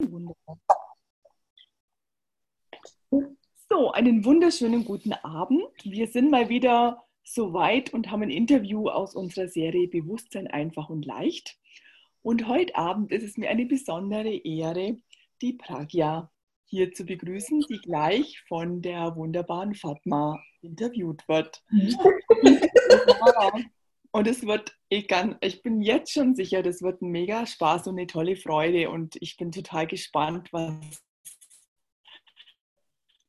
[0.00, 0.58] Wunderbar.
[3.68, 5.66] So, einen wunderschönen guten Abend.
[5.82, 11.04] Wir sind mal wieder soweit und haben ein Interview aus unserer Serie Bewusstsein einfach und
[11.04, 11.58] leicht.
[12.22, 14.98] Und heute Abend ist es mir eine besondere Ehre,
[15.42, 16.30] die Pragya
[16.66, 21.64] hier zu begrüßen, die gleich von der wunderbaren Fatma interviewt wird.
[24.10, 27.88] Und es wird, ich, kann, ich bin jetzt schon sicher, das wird ein mega Spaß
[27.88, 28.90] und eine tolle Freude.
[28.90, 30.72] Und ich bin total gespannt, was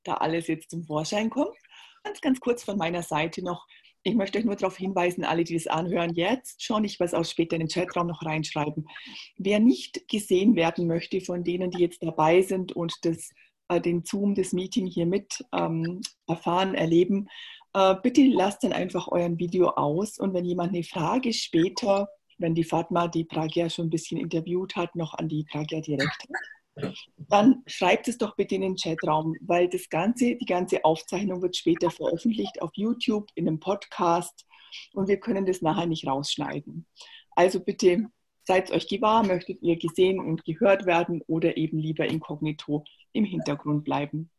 [0.04, 1.56] da alles jetzt zum Vorschein kommt.
[2.04, 3.68] Ganz, ganz kurz von meiner Seite noch.
[4.04, 7.26] Ich möchte euch nur darauf hinweisen, alle, die das anhören, jetzt schon, ich es auch
[7.26, 8.88] später in den Chatraum noch reinschreiben.
[9.36, 13.30] Wer nicht gesehen werden möchte von denen, die jetzt dabei sind und das,
[13.68, 17.28] äh, den Zoom, das Meeting hier mit ähm, erfahren, erleben,
[17.73, 22.64] bitte lasst dann einfach euren Video aus und wenn jemand eine Frage später, wenn die
[22.64, 27.64] Fatma die Pragya schon ein bisschen interviewt hat, noch an die Pragya direkt hat, dann
[27.68, 31.92] schreibt es doch bitte in den Chatraum, weil das ganze, die ganze Aufzeichnung wird später
[31.92, 34.45] veröffentlicht auf YouTube, in einem Podcast
[34.94, 36.86] und wir können das nachher nicht rausschneiden.
[37.31, 38.06] Also bitte
[38.45, 43.84] seid euch gewahr, möchtet ihr gesehen und gehört werden oder eben lieber inkognito im Hintergrund
[43.84, 44.31] bleiben.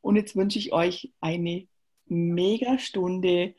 [0.00, 1.66] Und jetzt wünsche ich euch eine
[2.08, 3.54] mega Stunde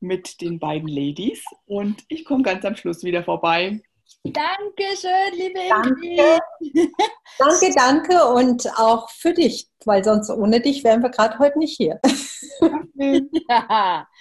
[0.00, 3.80] mit den beiden Ladies und ich komme ganz am Schluss wieder vorbei.
[4.24, 6.40] Dankeschön, liebe danke.
[7.38, 11.76] danke, danke und auch für dich, weil sonst ohne dich wären wir gerade heute nicht
[11.76, 12.00] hier.
[13.48, 14.06] ja.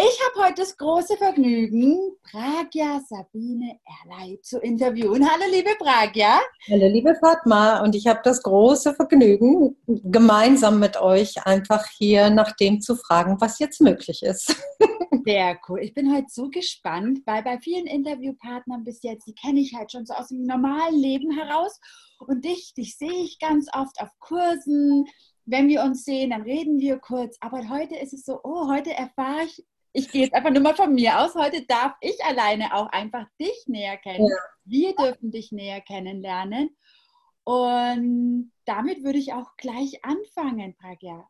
[0.00, 5.28] Ich habe heute das große Vergnügen, Pragya Sabine Erlei zu interviewen.
[5.28, 6.38] Hallo, liebe Pragya.
[6.70, 7.82] Hallo, liebe Fatma.
[7.82, 13.40] Und ich habe das große Vergnügen, gemeinsam mit euch einfach hier nach dem zu fragen,
[13.40, 14.54] was jetzt möglich ist.
[15.26, 15.80] Sehr cool.
[15.80, 19.90] Ich bin heute so gespannt, weil bei vielen Interviewpartnern bis jetzt, die kenne ich halt
[19.90, 21.80] schon so aus dem normalen Leben heraus.
[22.20, 25.06] Und dich, dich sehe ich ganz oft auf Kursen,
[25.44, 27.36] wenn wir uns sehen, dann reden wir kurz.
[27.40, 30.74] Aber heute ist es so, oh, heute erfahre ich ich gehe jetzt einfach nur mal
[30.74, 31.34] von mir aus.
[31.34, 34.26] Heute darf ich alleine auch einfach dich näher kennen.
[34.26, 34.36] Ja.
[34.64, 36.76] Wir dürfen dich näher kennenlernen.
[37.44, 41.26] Und damit würde ich auch gleich anfangen, Pragya.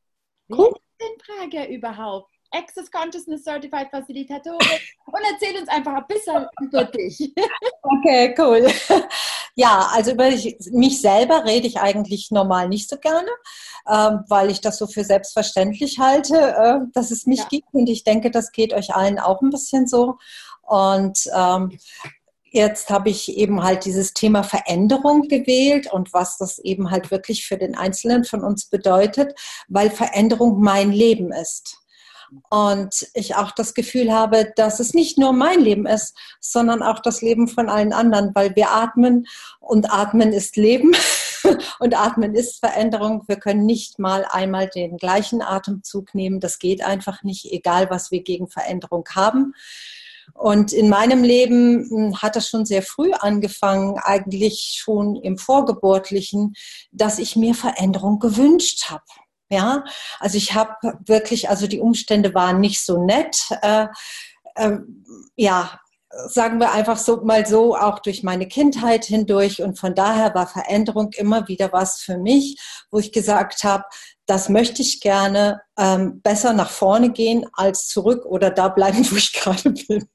[0.51, 0.59] Cool.
[0.59, 2.33] Wer ist denn Pragya überhaupt?
[2.51, 7.33] Access Consciousness Certified Facilitatorin und erzähl uns einfach ein bisschen über dich.
[7.83, 8.67] Okay, cool.
[9.59, 10.31] Ja, also über
[10.71, 13.29] mich selber rede ich eigentlich normal nicht so gerne,
[13.89, 17.47] ähm, weil ich das so für selbstverständlich halte, äh, dass es mich ja.
[17.51, 20.19] gibt und ich denke, das geht euch allen auch ein bisschen so.
[20.63, 21.77] Und ähm,
[22.51, 27.47] Jetzt habe ich eben halt dieses Thema Veränderung gewählt und was das eben halt wirklich
[27.47, 31.77] für den Einzelnen von uns bedeutet, weil Veränderung mein Leben ist.
[32.51, 37.01] Und ich auch das Gefühl habe, dass es nicht nur mein Leben ist, sondern auch
[37.01, 39.27] das Leben von allen anderen, weil wir atmen
[39.61, 40.95] und atmen ist Leben
[41.79, 43.25] und atmen ist Veränderung.
[43.27, 46.41] Wir können nicht mal einmal den gleichen Atemzug nehmen.
[46.41, 49.55] Das geht einfach nicht, egal was wir gegen Veränderung haben.
[50.35, 56.55] Und in meinem Leben hm, hat das schon sehr früh angefangen, eigentlich schon im Vorgeburtlichen,
[56.93, 59.05] dass ich mir Veränderung gewünscht habe.
[59.51, 59.85] Ja,
[60.21, 60.75] also ich habe
[61.07, 63.49] wirklich, also die Umstände waren nicht so nett.
[63.63, 63.87] Äh,
[64.57, 64.79] äh,
[65.37, 69.63] ja, sagen wir einfach so mal so, auch durch meine Kindheit hindurch.
[69.63, 72.59] Und von daher war Veränderung immer wieder was für mich,
[72.91, 73.85] wo ich gesagt habe,
[74.27, 79.17] das möchte ich gerne ähm, besser nach vorne gehen als zurück oder da bleiben, wo
[79.17, 80.07] ich gerade bin.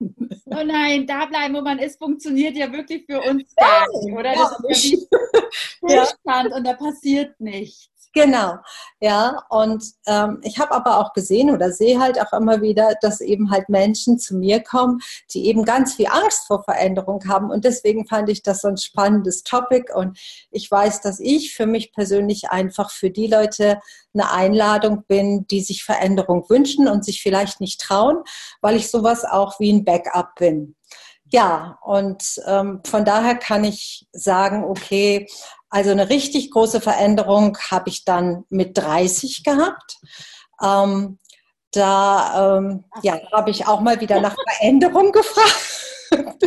[0.45, 4.33] Oh nein, da bleiben, wo man ist, funktioniert ja wirklich für uns gar nicht, oder?
[4.35, 5.07] Das ist
[5.81, 6.55] ja ja.
[6.55, 7.89] und da passiert nichts.
[8.13, 8.57] Genau,
[8.99, 9.43] ja.
[9.49, 13.49] Und ähm, ich habe aber auch gesehen oder sehe halt auch immer wieder, dass eben
[13.49, 14.99] halt Menschen zu mir kommen,
[15.33, 17.49] die eben ganz viel Angst vor Veränderung haben.
[17.49, 19.91] Und deswegen fand ich das so ein spannendes Topic.
[19.91, 20.19] Und
[20.51, 23.79] ich weiß, dass ich für mich persönlich einfach für die Leute
[24.13, 28.17] eine Einladung bin, die sich Veränderung wünschen und sich vielleicht nicht trauen,
[28.61, 30.75] weil ich sowas auch wie ein Backup bin.
[31.33, 35.25] Ja, und ähm, von daher kann ich sagen, okay,
[35.73, 39.97] also eine richtig große Veränderung habe ich dann mit 30 gehabt.
[40.61, 41.17] Ähm,
[41.71, 46.43] da ähm, ja, habe ich auch mal wieder nach Veränderung gefragt.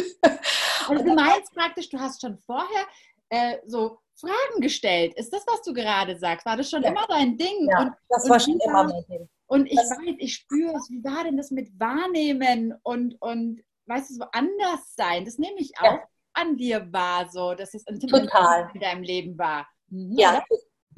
[0.89, 2.87] Also du meinst praktisch, du hast schon vorher
[3.31, 5.15] äh, so Fragen gestellt.
[5.17, 6.47] Ist das, was du gerade sagst?
[6.47, 6.91] War das schon ja.
[6.91, 7.69] immer dein Ding?
[7.69, 9.29] Ja, und, das und war schon immer mein Ding.
[9.47, 10.89] Und ich das weiß, ich spüre es.
[10.89, 15.25] Wie war denn das mit Wahrnehmen und, und weißt du, so anders sein?
[15.25, 15.83] Das nehme ich auch.
[15.83, 16.03] Ja
[16.37, 18.71] an dir war, so dass es Total.
[18.75, 19.67] in deinem Leben war.
[19.89, 20.15] Mhm.
[20.19, 20.43] Ja,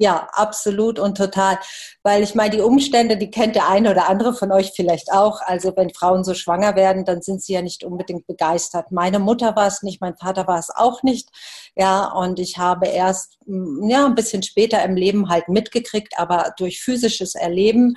[0.01, 1.59] Ja, absolut und total.
[2.03, 5.41] Weil ich meine, die Umstände, die kennt der eine oder andere von euch vielleicht auch.
[5.41, 8.93] Also wenn Frauen so schwanger werden, dann sind sie ja nicht unbedingt begeistert.
[8.93, 11.27] Meine Mutter war es nicht, mein Vater war es auch nicht.
[11.75, 16.53] Ja, und ich habe erst mm, ja, ein bisschen später im Leben halt mitgekriegt, aber
[16.57, 17.95] durch physisches Erleben,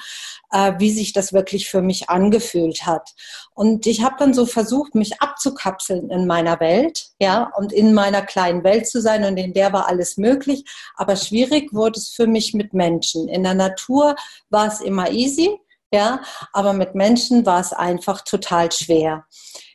[0.51, 3.11] äh, wie sich das wirklich für mich angefühlt hat.
[3.55, 8.23] Und ich habe dann so versucht, mich abzukapseln in meiner Welt, ja, und in meiner
[8.23, 10.65] kleinen Welt zu sein und in der war alles möglich.
[10.97, 13.29] Aber schwierig wurde es für mich mit Menschen.
[13.29, 14.17] In der Natur
[14.51, 15.59] war es immer easy,
[15.93, 16.23] ja,
[16.55, 19.27] aber mit Menschen war es einfach total schwer.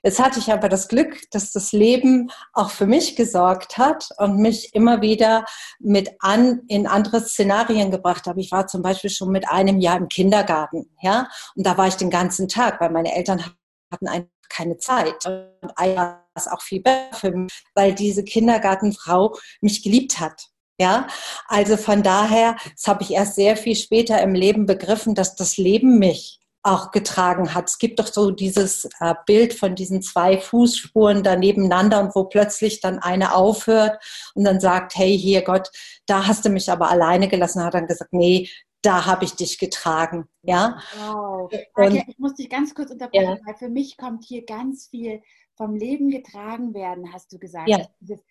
[0.02, 4.38] Jetzt hatte ich aber das Glück, dass das Leben auch für mich gesorgt hat und
[4.38, 5.46] mich immer wieder
[5.80, 8.38] mit an, in andere Szenarien gebracht hat.
[8.38, 11.96] Ich war zum Beispiel schon mit einem Jahr im Kindergarten, ja, und da war ich
[11.96, 13.44] den ganzen Tag, weil meine Eltern
[13.92, 15.26] hatten einfach keine Zeit.
[15.26, 20.48] Und war es auch viel besser für mich, weil diese Kindergartenfrau mich geliebt hat.
[20.80, 21.08] Ja,
[21.48, 25.58] also von daher, das habe ich erst sehr viel später im Leben begriffen, dass das
[25.58, 27.70] Leben mich auch getragen hat.
[27.70, 32.26] Es gibt doch so dieses äh, Bild von diesen zwei Fußspuren da nebeneinander und wo
[32.26, 34.04] plötzlich dann eine aufhört
[34.36, 35.70] und dann sagt, hey, hier Gott,
[36.06, 38.50] da hast du mich aber alleine gelassen, hat dann gesagt, nee,
[38.88, 40.30] da habe ich dich getragen.
[40.44, 40.82] Ja.
[40.98, 41.52] Wow.
[41.76, 43.46] Und, ich muss dich ganz kurz unterbrechen, ja.
[43.46, 45.22] weil für mich kommt hier ganz viel
[45.56, 47.68] vom Leben getragen werden, hast du gesagt.
[47.68, 47.86] Ja.
[48.00, 48.22] Dieses,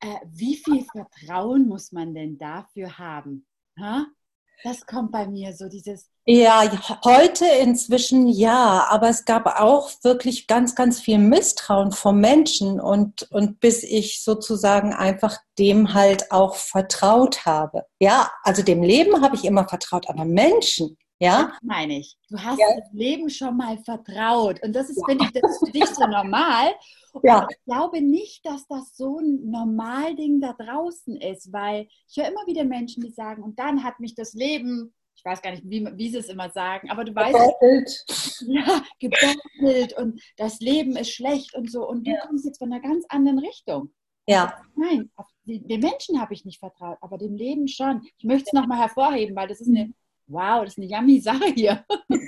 [0.00, 3.46] äh, wie viel Vertrauen muss man denn dafür haben?
[3.78, 4.06] Ha?
[4.62, 6.10] Das kommt bei mir so dieses.
[6.26, 6.62] Ja,
[7.04, 13.30] heute inzwischen ja, aber es gab auch wirklich ganz, ganz viel Misstrauen vom Menschen und,
[13.30, 17.84] und bis ich sozusagen einfach dem halt auch vertraut habe.
[17.98, 21.44] Ja, also dem Leben habe ich immer vertraut, aber Menschen, ja?
[21.44, 22.16] Das meine ich.
[22.28, 22.66] Du hast ja.
[22.76, 24.62] das Leben schon mal vertraut.
[24.62, 25.04] Und das ist, ja.
[25.06, 26.74] finde ich, das ist für dich so normal.
[27.22, 27.46] Ja.
[27.50, 32.46] ich glaube nicht, dass das so ein Normalding da draußen ist, weil ich höre immer
[32.46, 35.86] wieder Menschen, die sagen, und dann hat mich das Leben, ich weiß gar nicht, wie,
[35.96, 38.04] wie sie es immer sagen, aber du weißt, gebettelt.
[38.48, 41.88] ja, gebettelt und das Leben ist schlecht und so.
[41.88, 42.26] Und du ja.
[42.26, 43.92] kommst jetzt von einer ganz anderen Richtung.
[44.26, 44.60] Ja.
[44.74, 45.10] Nein,
[45.44, 48.02] den Menschen habe ich nicht vertraut, aber dem Leben schon.
[48.18, 49.92] Ich möchte es nochmal hervorheben, weil das ist eine,
[50.26, 51.84] wow, das ist eine yummy Sache hier.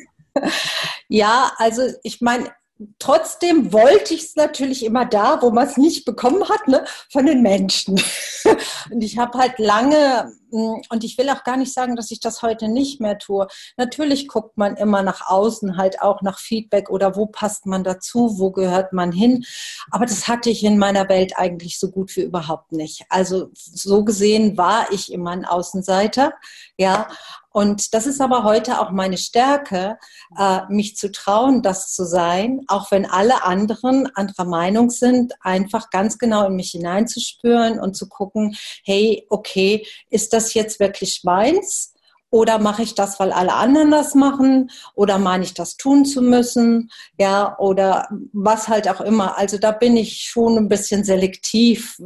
[1.09, 2.53] Ja, also ich meine,
[2.99, 7.25] Trotzdem wollte ich es natürlich immer da, wo man es nicht bekommen hat, ne, von
[7.25, 7.99] den Menschen.
[8.91, 12.21] Und ich habe halt lange, mm, und ich will auch gar nicht sagen, dass ich
[12.21, 13.47] das heute nicht mehr tue.
[13.79, 18.39] Natürlich guckt man immer nach außen, halt auch nach Feedback oder wo passt man dazu,
[18.39, 19.45] wo gehört man hin.
[19.91, 23.05] Aber das hatte ich in meiner Welt eigentlich so gut wie überhaupt nicht.
[23.09, 26.35] Also so gesehen war ich immer ein Außenseiter,
[26.77, 27.09] ja.
[27.57, 29.99] Und das ist aber heute auch meine Stärke,
[30.39, 35.89] äh, mich zu trauen, das zu sein, auch wenn alle anderen anderer Meinung sind, einfach
[35.89, 38.55] ganz genau in mich hineinzuspüren und zu gucken,
[38.85, 41.95] hey, okay, ist das jetzt wirklich meins?
[42.29, 44.71] Oder mache ich das, weil alle anderen das machen?
[44.95, 46.91] Oder meine ich das tun zu müssen?
[47.17, 49.39] Ja, oder was halt auch immer.
[49.39, 51.99] Also da bin ich schon ein bisschen selektiv.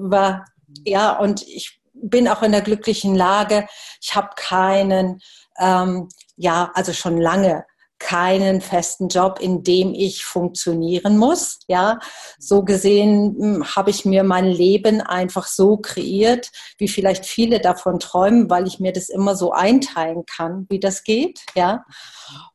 [0.85, 3.67] Ja, und ich bin auch in der glücklichen Lage.
[4.01, 5.21] Ich habe keinen
[5.59, 7.65] ähm, ja, also schon lange
[8.01, 11.59] keinen festen Job, in dem ich funktionieren muss.
[11.69, 11.99] Ja,
[12.39, 18.01] so gesehen hm, habe ich mir mein Leben einfach so kreiert, wie vielleicht viele davon
[18.01, 21.43] träumen, weil ich mir das immer so einteilen kann, wie das geht.
[21.55, 21.85] Ja,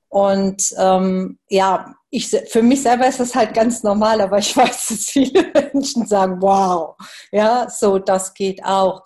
[0.09, 4.87] und ähm, ja, ich, für mich selber ist das halt ganz normal, aber ich weiß,
[4.87, 6.95] dass viele Menschen sagen, wow,
[7.31, 9.03] ja, so das geht auch.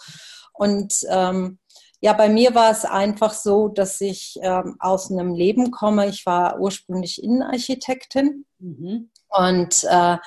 [0.60, 1.58] Und ähm,
[2.02, 6.08] ja, bei mir war es einfach so, dass ich ähm, aus einem Leben komme.
[6.10, 8.46] Ich war ursprünglich Innenarchitektin.
[8.60, 9.10] Mhm.
[9.30, 10.18] Und äh,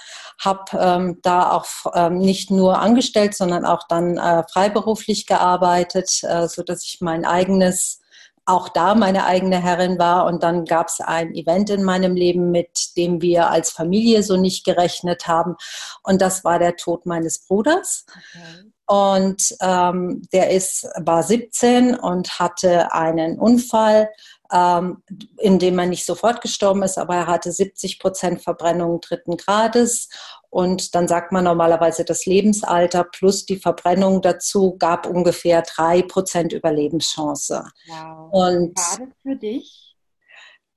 [0.40, 6.46] habe ähm, da auch ähm, nicht nur angestellt, sondern auch dann äh, freiberuflich gearbeitet, äh,
[6.48, 8.00] so dass ich mein eigenes
[8.44, 10.26] auch da meine eigene Herrin war.
[10.26, 14.36] Und dann gab es ein Event in meinem Leben, mit dem wir als Familie so
[14.36, 15.56] nicht gerechnet haben.
[16.02, 18.04] Und das war der Tod meines Bruders.
[18.08, 18.72] Okay.
[18.92, 24.10] Und ähm, der ist, war 17 und hatte einen Unfall,
[24.52, 25.02] ähm,
[25.38, 30.10] in dem er nicht sofort gestorben ist, aber er hatte 70 Prozent Verbrennung dritten Grades.
[30.50, 36.52] Und dann sagt man normalerweise, das Lebensalter plus die Verbrennung dazu gab ungefähr drei Prozent
[36.52, 37.64] Überlebenschance.
[37.86, 38.28] Wow.
[38.30, 39.96] Und Gerade für dich?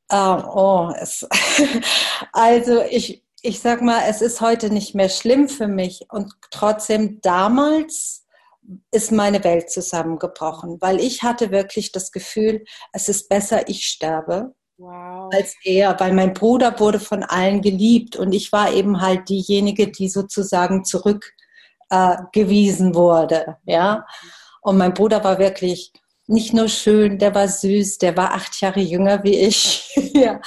[0.08, 1.28] Äh, oh, es,
[2.32, 7.22] also ich, ich sag mal, es ist heute nicht mehr schlimm für mich und trotzdem
[7.22, 8.26] damals
[8.92, 14.56] ist meine Welt zusammengebrochen, weil ich hatte wirklich das Gefühl, es ist besser, ich sterbe.
[14.78, 15.34] Wow.
[15.34, 19.90] als er, weil mein Bruder wurde von allen geliebt und ich war eben halt diejenige,
[19.90, 24.06] die sozusagen zurückgewiesen äh, wurde, ja.
[24.60, 25.94] Und mein Bruder war wirklich
[26.28, 29.92] nicht nur schön, der war süß, der war acht Jahre jünger wie ich.
[30.14, 30.42] ja.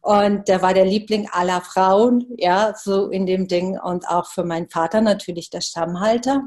[0.00, 3.78] Und der war der Liebling aller Frauen, ja, so in dem Ding.
[3.78, 6.44] Und auch für meinen Vater natürlich der Stammhalter.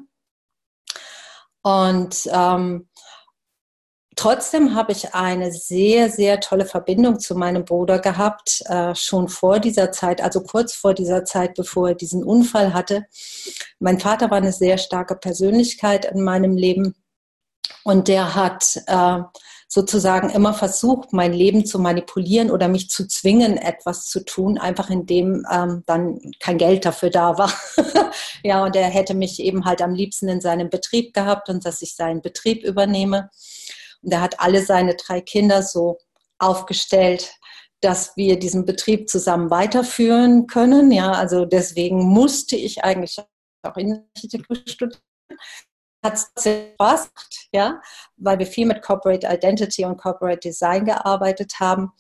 [1.61, 2.89] Und ähm,
[4.15, 9.59] trotzdem habe ich eine sehr, sehr tolle Verbindung zu meinem Bruder gehabt, äh, schon vor
[9.59, 13.05] dieser Zeit, also kurz vor dieser Zeit, bevor er diesen Unfall hatte.
[13.79, 16.95] Mein Vater war eine sehr starke Persönlichkeit in meinem Leben
[17.83, 19.19] und der hat äh,
[19.67, 24.89] sozusagen immer versucht, mein Leben zu manipulieren oder mich zu zwingen, etwas zu tun, einfach
[24.89, 27.53] indem ähm, dann kein Geld dafür da war.
[28.43, 31.81] ja, und er hätte mich eben halt am liebsten in seinem Betrieb gehabt und dass
[31.81, 33.29] ich seinen Betrieb übernehme.
[34.01, 35.99] Und er hat alle seine drei Kinder so
[36.37, 37.31] aufgestellt,
[37.79, 40.91] dass wir diesen Betrieb zusammen weiterführen können.
[40.91, 43.19] Ja, also deswegen musste ich eigentlich
[43.63, 44.99] auch in Architektur studieren
[46.03, 47.81] hat es Spaß gemacht, ja,
[48.17, 51.91] weil wir viel mit Corporate Identity und Corporate Design gearbeitet haben.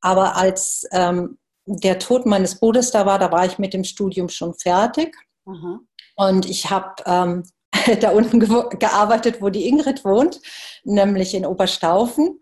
[0.00, 4.28] Aber als ähm, der Tod meines Bruders da war, da war ich mit dem Studium
[4.28, 5.16] schon fertig.
[5.46, 5.80] Aha.
[6.16, 7.44] Und ich habe ähm,
[8.00, 10.40] da unten ge gearbeitet, wo die Ingrid wohnt,
[10.84, 12.40] nämlich in Oberstaufen.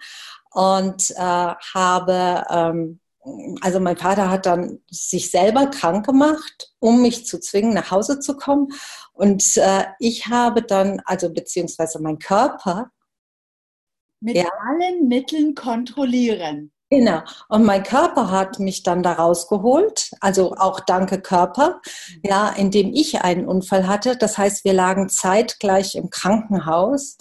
[0.51, 3.01] Und äh, habe ähm,
[3.61, 8.21] also mein Vater hat dann sich selber krank gemacht, um mich zu zwingen, nach Hause
[8.21, 8.69] zu kommen.
[9.13, 12.91] Und äh, ich habe dann, also beziehungsweise mein Körper.
[14.21, 16.73] Mit ja, allen Mitteln kontrollieren.
[16.91, 17.21] Genau.
[17.49, 21.83] Und mein Körper hat mich dann da rausgeholt, also auch danke Körper,
[22.23, 24.17] ja, indem ich einen Unfall hatte.
[24.17, 27.19] Das heißt, wir lagen zeitgleich im Krankenhaus.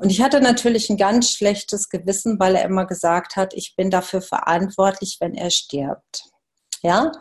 [0.00, 3.90] Und ich hatte natürlich ein ganz schlechtes Gewissen, weil er immer gesagt hat, ich bin
[3.90, 6.24] dafür verantwortlich, wenn er stirbt.
[6.82, 7.12] Ja.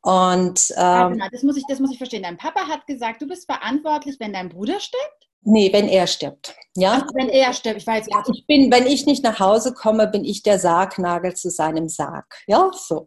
[0.00, 2.22] Und ähm, ja, das muss ich, das muss ich verstehen.
[2.22, 5.28] Dein Papa hat gesagt, du bist verantwortlich, wenn dein Bruder stirbt.
[5.42, 6.54] Nee, wenn er stirbt.
[6.74, 7.02] Ja?
[7.04, 10.06] Ach, wenn er stirbt, ich weiß ja, ich bin, wenn ich nicht nach Hause komme,
[10.06, 12.34] bin ich der Sargnagel zu seinem Sarg.
[12.46, 13.06] Ja, so.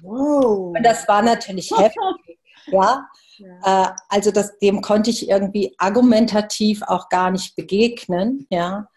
[0.00, 0.74] Wow.
[0.74, 2.38] Und das war natürlich heftig.
[2.68, 3.06] ja.
[3.38, 3.86] Ja.
[3.86, 8.88] Äh, also das, dem konnte ich irgendwie argumentativ auch gar nicht begegnen, ja.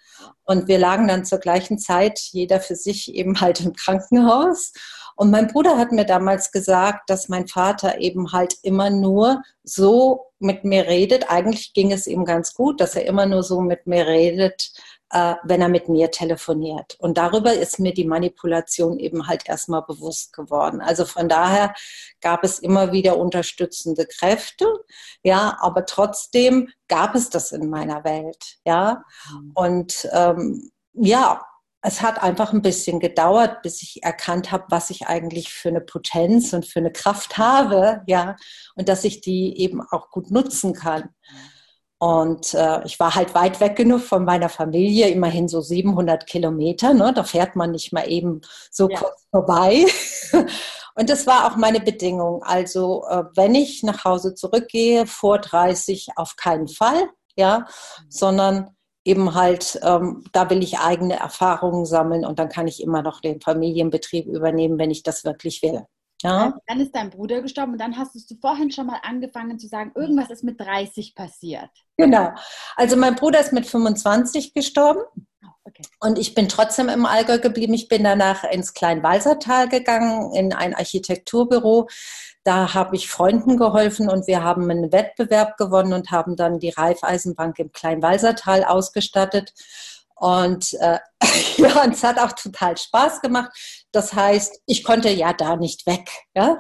[0.46, 4.74] Und wir lagen dann zur gleichen Zeit, jeder für sich eben halt im Krankenhaus.
[5.15, 10.25] Und mein Bruder hat mir damals gesagt, dass mein Vater eben halt immer nur so
[10.39, 11.32] mit mir redet.
[11.32, 14.72] Eigentlich ging es ihm ganz gut, dass er immer nur so mit mir redet,
[15.12, 16.96] äh, wenn er mit mir telefoniert.
[17.00, 20.82] Und darüber ist mir die Manipulation eben halt erstmal bewusst geworden.
[20.82, 21.74] Also von daher
[22.22, 24.66] gab es immer wieder unterstützende Kräfte,
[25.24, 29.04] ja, aber trotzdem gab es das in meiner Welt, ja.
[29.32, 29.52] Mhm.
[29.54, 31.42] Und ähm, ja,
[31.82, 35.82] es hat einfach ein bisschen gedauert, bis ich erkannt habe, was ich eigentlich für eine
[35.82, 38.36] Potenz und für eine Kraft habe, ja,
[38.74, 41.10] und dass ich die eben auch gut nutzen kann.
[42.06, 46.94] Und äh, ich war halt weit weg genug von meiner Familie, immerhin so 700 Kilometer.
[46.94, 47.12] Ne?
[47.16, 49.00] Da fährt man nicht mal eben so ja.
[49.00, 49.88] kurz vorbei.
[50.96, 52.44] Und das war auch meine Bedingung.
[52.44, 57.66] Also äh, wenn ich nach Hause zurückgehe, vor 30 auf keinen Fall, ja, mhm.
[58.10, 58.70] sondern
[59.04, 63.20] eben halt, ähm, da will ich eigene Erfahrungen sammeln und dann kann ich immer noch
[63.20, 65.88] den Familienbetrieb übernehmen, wenn ich das wirklich will.
[66.25, 66.58] Ja.
[66.67, 69.91] Dann ist dein Bruder gestorben und dann hast du vorhin schon mal angefangen zu sagen,
[69.96, 71.70] irgendwas ist mit 30 passiert.
[71.98, 72.32] Genau.
[72.75, 75.01] Also mein Bruder ist mit 25 gestorben.
[75.44, 75.84] Oh, okay.
[76.00, 77.74] Und ich bin trotzdem im Allgäu geblieben.
[77.74, 81.88] Ich bin danach ins Kleinwalsertal gegangen, in ein Architekturbüro.
[82.44, 86.70] Da habe ich Freunden geholfen und wir haben einen Wettbewerb gewonnen und haben dann die
[86.70, 89.53] Raiffeisenbank im Kleinwalsertal ausgestattet.
[90.25, 90.98] Und äh,
[91.58, 93.51] ja, und es hat auch total Spaß gemacht.
[93.91, 96.10] Das heißt, ich konnte ja da nicht weg.
[96.36, 96.58] Ja?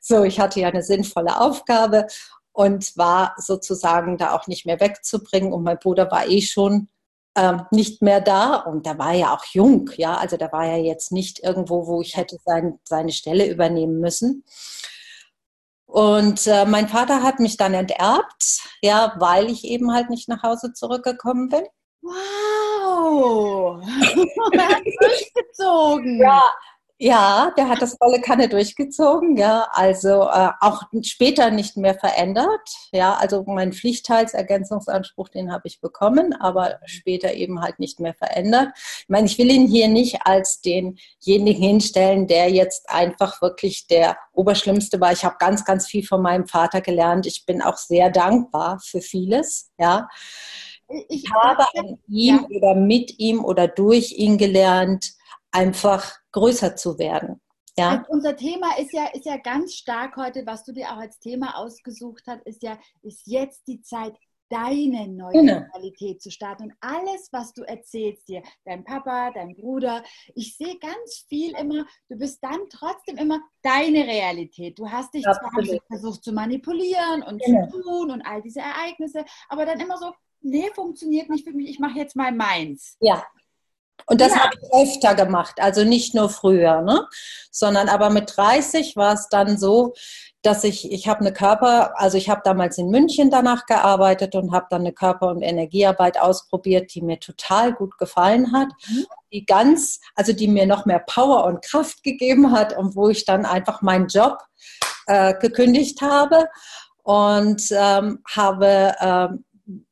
[0.00, 2.06] So, ich hatte ja eine sinnvolle Aufgabe
[2.52, 5.52] und war sozusagen da auch nicht mehr wegzubringen.
[5.52, 6.90] Und mein Bruder war eh schon
[7.36, 10.76] ähm, nicht mehr da und da war ja auch jung, ja, also da war ja
[10.76, 14.44] jetzt nicht irgendwo, wo ich hätte sein, seine Stelle übernehmen müssen.
[15.86, 20.44] Und äh, mein Vater hat mich dann enterbt, ja, weil ich eben halt nicht nach
[20.44, 21.64] Hause zurückgekommen bin.
[22.00, 22.67] Wow!
[24.52, 26.20] Er hat durchgezogen.
[26.20, 26.42] Ja,
[27.00, 32.68] ja, der hat das volle Kanne durchgezogen, ja, also äh, auch später nicht mehr verändert.
[32.90, 38.70] Ja, also meinen Pflichtteilsergänzungsanspruch, den habe ich bekommen, aber später eben halt nicht mehr verändert.
[38.74, 44.18] Ich meine, ich will ihn hier nicht als denjenigen hinstellen, der jetzt einfach wirklich der
[44.32, 45.12] Oberschlimmste war.
[45.12, 47.26] Ich habe ganz, ganz viel von meinem Vater gelernt.
[47.26, 50.08] Ich bin auch sehr dankbar für vieles, ja.
[51.08, 52.56] Ich, habe an ihm ja.
[52.56, 55.12] oder mit ihm oder durch ihn gelernt,
[55.50, 57.40] einfach größer zu werden.
[57.76, 57.90] Ja.
[57.90, 61.18] Also unser Thema ist ja, ist ja ganz stark heute, was du dir auch als
[61.18, 64.14] Thema ausgesucht hast, ist ja, ist jetzt die Zeit
[64.48, 65.60] deine neue genau.
[65.74, 66.64] Realität zu starten.
[66.64, 70.02] Und alles, was du erzählst dir, dein Papa, dein Bruder,
[70.34, 74.78] ich sehe ganz viel immer, du bist dann trotzdem immer deine Realität.
[74.78, 75.66] Du hast dich Absolut.
[75.66, 77.68] zwar versucht zu manipulieren und genau.
[77.68, 81.70] zu tun und all diese Ereignisse, aber dann immer so, nee, funktioniert nicht für mich,
[81.70, 82.96] ich mache jetzt mal meins.
[83.00, 83.24] Ja,
[84.06, 84.44] und das ja.
[84.44, 87.06] habe ich öfter gemacht, also nicht nur früher, ne?
[87.50, 89.94] sondern aber mit 30 war es dann so,
[90.42, 94.52] dass ich, ich habe eine Körper, also ich habe damals in München danach gearbeitet und
[94.52, 99.06] habe dann eine Körper- und Energiearbeit ausprobiert, die mir total gut gefallen hat, mhm.
[99.32, 103.24] die ganz, also die mir noch mehr Power und Kraft gegeben hat und wo ich
[103.24, 104.38] dann einfach meinen Job
[105.06, 106.48] äh, gekündigt habe
[107.02, 109.44] und ähm, habe ähm,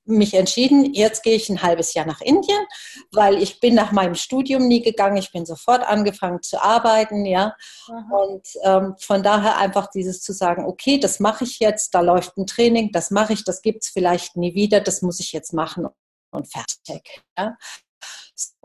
[0.05, 2.65] mich entschieden, jetzt gehe ich ein halbes Jahr nach Indien,
[3.13, 5.17] weil ich bin nach meinem Studium nie gegangen.
[5.17, 7.55] Ich bin sofort angefangen zu arbeiten, ja.
[7.89, 8.17] Aha.
[8.17, 12.37] Und ähm, von daher einfach dieses zu sagen, okay, das mache ich jetzt, da läuft
[12.37, 15.53] ein Training, das mache ich, das gibt es vielleicht nie wieder, das muss ich jetzt
[15.53, 15.87] machen
[16.31, 17.23] und fertig.
[17.39, 17.57] Ja?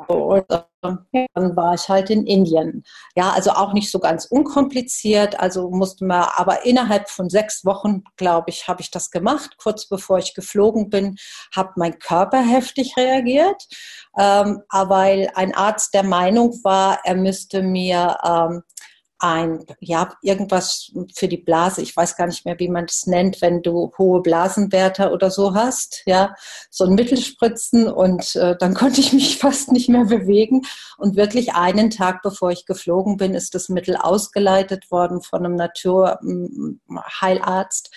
[0.08, 2.84] Und äh, dann war ich halt in Indien.
[3.16, 5.40] Ja, also auch nicht so ganz unkompliziert.
[5.40, 9.56] Also musste man, aber innerhalb von sechs Wochen, glaube ich, habe ich das gemacht.
[9.58, 11.18] Kurz bevor ich geflogen bin,
[11.56, 13.68] hat mein Körper heftig reagiert,
[14.18, 18.64] ähm, weil ein Arzt der Meinung war, er müsste mir ähm,
[19.22, 21.82] ein, ja, irgendwas für die Blase.
[21.82, 25.54] Ich weiß gar nicht mehr, wie man das nennt, wenn du hohe Blasenwerte oder so
[25.54, 26.34] hast, ja,
[26.70, 30.64] so ein Mittelspritzen und äh, dann konnte ich mich fast nicht mehr bewegen.
[30.98, 35.56] Und wirklich einen Tag bevor ich geflogen bin, ist das Mittel ausgeleitet worden von einem
[35.56, 37.92] Naturheilarzt.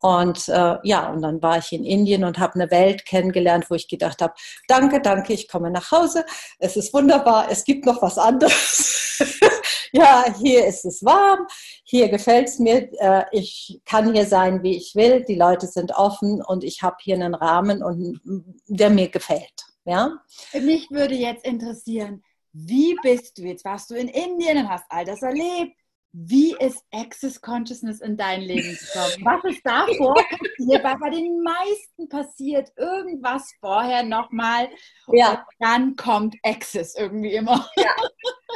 [0.00, 3.74] Und äh, ja, und dann war ich in Indien und habe eine Welt kennengelernt, wo
[3.74, 4.34] ich gedacht habe,
[4.68, 6.24] danke, danke, ich komme nach Hause,
[6.58, 9.18] es ist wunderbar, es gibt noch was anderes.
[9.92, 11.46] ja, hier ist es warm,
[11.84, 15.92] hier gefällt es mir, äh, ich kann hier sein, wie ich will, die Leute sind
[15.92, 18.20] offen und ich habe hier einen Rahmen, und,
[18.66, 19.64] der mir gefällt.
[19.86, 20.20] Ja?
[20.52, 22.22] Mich würde jetzt interessieren,
[22.52, 23.42] wie bist du?
[23.42, 25.74] Jetzt warst du in Indien und hast all das erlebt
[26.18, 29.22] wie ist Access Consciousness in dein Leben gekommen?
[29.22, 30.82] Was ist davor passiert?
[30.82, 34.70] Weil bei den meisten passiert irgendwas vorher nochmal
[35.12, 35.32] ja.
[35.32, 37.68] und dann kommt Access irgendwie immer.
[37.76, 37.94] Ja.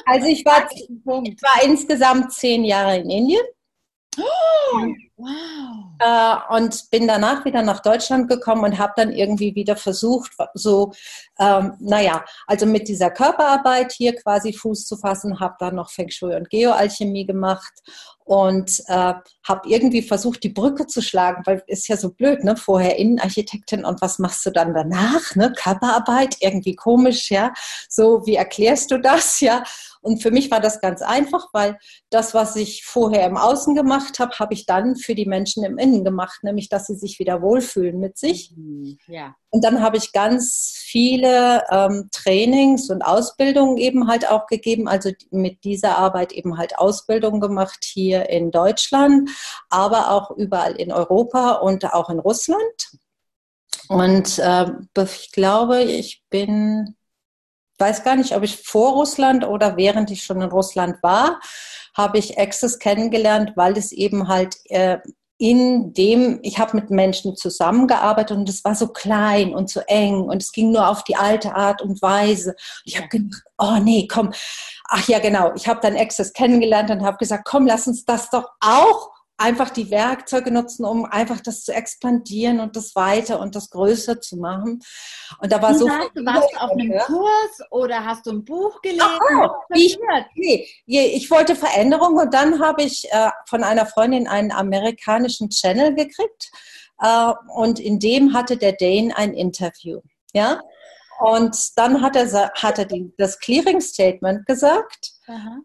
[0.07, 3.45] Also ich war, ich war insgesamt zehn Jahre in Indien.
[4.21, 5.81] Oh, wow.
[5.99, 10.93] Äh, und bin danach wieder nach Deutschland gekommen und habe dann irgendwie wieder versucht, so,
[11.39, 16.11] ähm, naja, also mit dieser Körperarbeit hier quasi Fuß zu fassen, habe dann noch Feng
[16.11, 17.73] Shui und Geoalchemie gemacht
[18.31, 22.57] und äh, habe irgendwie versucht, die Brücke zu schlagen, weil ist ja so blöd, ne?
[22.57, 25.35] Vorher Innenarchitektin und was machst du dann danach?
[25.35, 25.53] Ne?
[25.53, 27.53] Körperarbeit, irgendwie komisch, ja.
[27.89, 29.65] So, wie erklärst du das, ja?
[30.01, 31.77] Und für mich war das ganz einfach, weil
[32.09, 35.77] das, was ich vorher im Außen gemacht habe, habe ich dann für die Menschen im
[35.77, 38.55] Innen gemacht, nämlich dass sie sich wieder wohlfühlen mit sich.
[38.57, 39.35] Mhm, ja.
[39.51, 45.13] Und dann habe ich ganz viele ähm, Trainings und Ausbildungen eben halt auch gegeben, also
[45.31, 49.31] mit dieser Arbeit eben halt Ausbildung gemacht hier in Deutschland,
[49.69, 52.91] aber auch überall in Europa und auch in Russland.
[53.89, 56.97] Und äh, ich glaube, ich bin
[57.81, 61.41] weiß gar nicht, ob ich vor Russland oder während ich schon in Russland war,
[61.95, 64.99] habe ich Access kennengelernt, weil es eben halt äh,
[65.41, 70.21] in dem, ich habe mit Menschen zusammengearbeitet und es war so klein und so eng
[70.21, 72.51] und es ging nur auf die alte Art und Weise.
[72.51, 74.35] Und ich habe gedacht, oh nee, komm,
[74.85, 78.29] ach ja genau, ich habe dann Access kennengelernt und habe gesagt, komm, lass uns das
[78.29, 83.57] doch auch einfach die Werkzeuge nutzen, um einfach das zu expandieren und das weiter und
[83.57, 84.83] das größer zu machen.
[85.41, 85.87] Und da war so.
[85.87, 89.07] Warst du, warst auf einem Kurs oder hast du ein Buch gelesen?
[89.41, 89.99] Oh, ich,
[90.35, 95.95] nee, ich wollte Veränderung und dann habe ich äh, von einer Freundin einen amerikanischen Channel
[95.95, 96.51] gekriegt
[97.01, 100.01] äh, und in dem hatte der Dane ein Interview.
[100.35, 100.61] Ja.
[101.21, 105.13] Und dann hat er, hat er die, das Clearing Statement gesagt.
[105.27, 105.61] Aha.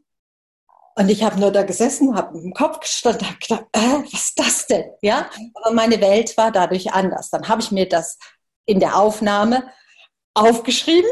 [0.97, 4.39] Und ich habe nur da gesessen, habe im Kopf gestanden, habe gedacht, äh, was ist
[4.39, 4.85] das denn?
[5.01, 7.29] Ja, aber meine Welt war dadurch anders.
[7.29, 8.17] Dann habe ich mir das
[8.65, 9.65] in der Aufnahme
[10.33, 11.11] aufgeschrieben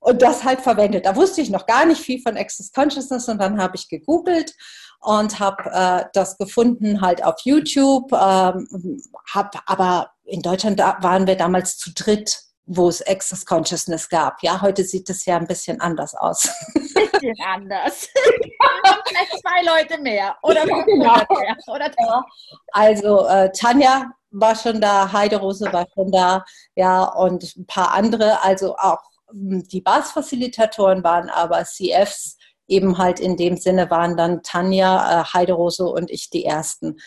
[0.00, 1.04] und das halt verwendet.
[1.04, 4.54] Da wusste ich noch gar nicht viel von Access Consciousness und dann habe ich gegoogelt
[5.00, 8.12] und habe äh, das gefunden halt auf YouTube.
[8.12, 9.02] Ähm,
[9.32, 14.40] hab, aber in Deutschland waren wir damals zu dritt wo es Access Consciousness gab.
[14.42, 16.48] Ja, heute sieht es ja ein bisschen anders aus.
[16.76, 18.08] Ein bisschen anders.
[19.08, 21.14] Vielleicht zwei Leute mehr oder ja, genau.
[21.14, 21.56] mehr.
[21.66, 22.24] Oder ja.
[22.70, 26.44] Also äh, Tanja war schon da, Heiderose war schon da,
[26.76, 28.40] ja, und ein paar andere.
[28.44, 29.00] Also auch
[29.32, 32.36] hm, die BAS-Facilitatoren waren aber CFs
[32.68, 36.98] eben halt in dem Sinne waren dann Tanja, äh, Heiderose und ich die ersten.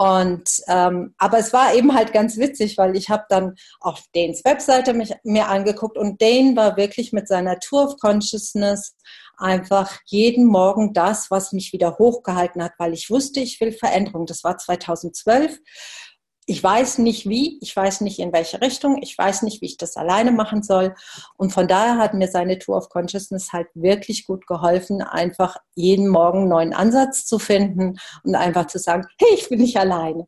[0.00, 4.42] Und ähm, aber es war eben halt ganz witzig, weil ich habe dann auf Danes
[4.46, 8.96] Webseite mich, mir angeguckt und Dane war wirklich mit seiner Tour of Consciousness
[9.36, 14.24] einfach jeden Morgen das, was mich wieder hochgehalten hat, weil ich wusste, ich will Veränderung.
[14.24, 15.58] Das war 2012
[16.50, 19.76] ich weiß nicht wie, ich weiß nicht in welche Richtung, ich weiß nicht, wie ich
[19.76, 20.96] das alleine machen soll.
[21.36, 26.08] Und von daher hat mir seine Tour of Consciousness halt wirklich gut geholfen, einfach jeden
[26.08, 30.26] Morgen einen neuen Ansatz zu finden und einfach zu sagen, hey, ich bin nicht alleine.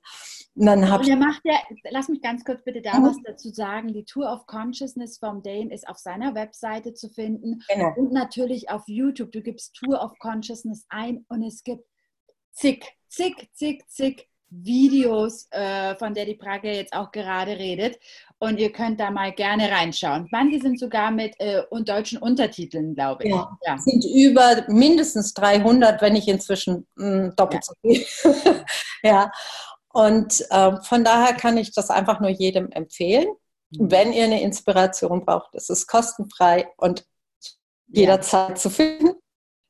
[0.55, 1.57] Und dann hab und macht ja,
[1.91, 3.07] lass mich ganz kurz bitte da mhm.
[3.07, 3.93] was dazu sagen.
[3.93, 7.95] Die Tour of Consciousness vom Dane ist auf seiner Webseite zu finden genau.
[7.97, 9.33] und natürlich auf YouTube.
[9.33, 11.85] Du gibst Tour of Consciousness ein und es gibt
[12.53, 17.99] zig, zig, zig, zig Videos, äh, von der die Prager jetzt auch gerade redet.
[18.39, 20.29] Und ihr könnt da mal gerne reinschauen.
[20.31, 23.31] Manche sind sogar mit äh, deutschen Untertiteln, glaube ich.
[23.31, 23.79] Ja, ja.
[23.79, 28.05] sind über mindestens 300, wenn nicht inzwischen mh, hm, doppelt so viel.
[29.03, 29.31] ja,
[29.93, 33.29] und äh, von daher kann ich das einfach nur jedem empfehlen.
[33.71, 33.91] Mhm.
[33.91, 37.07] Wenn ihr eine Inspiration braucht, es ist kostenfrei und
[37.87, 38.55] jederzeit ja.
[38.57, 39.15] zu finden.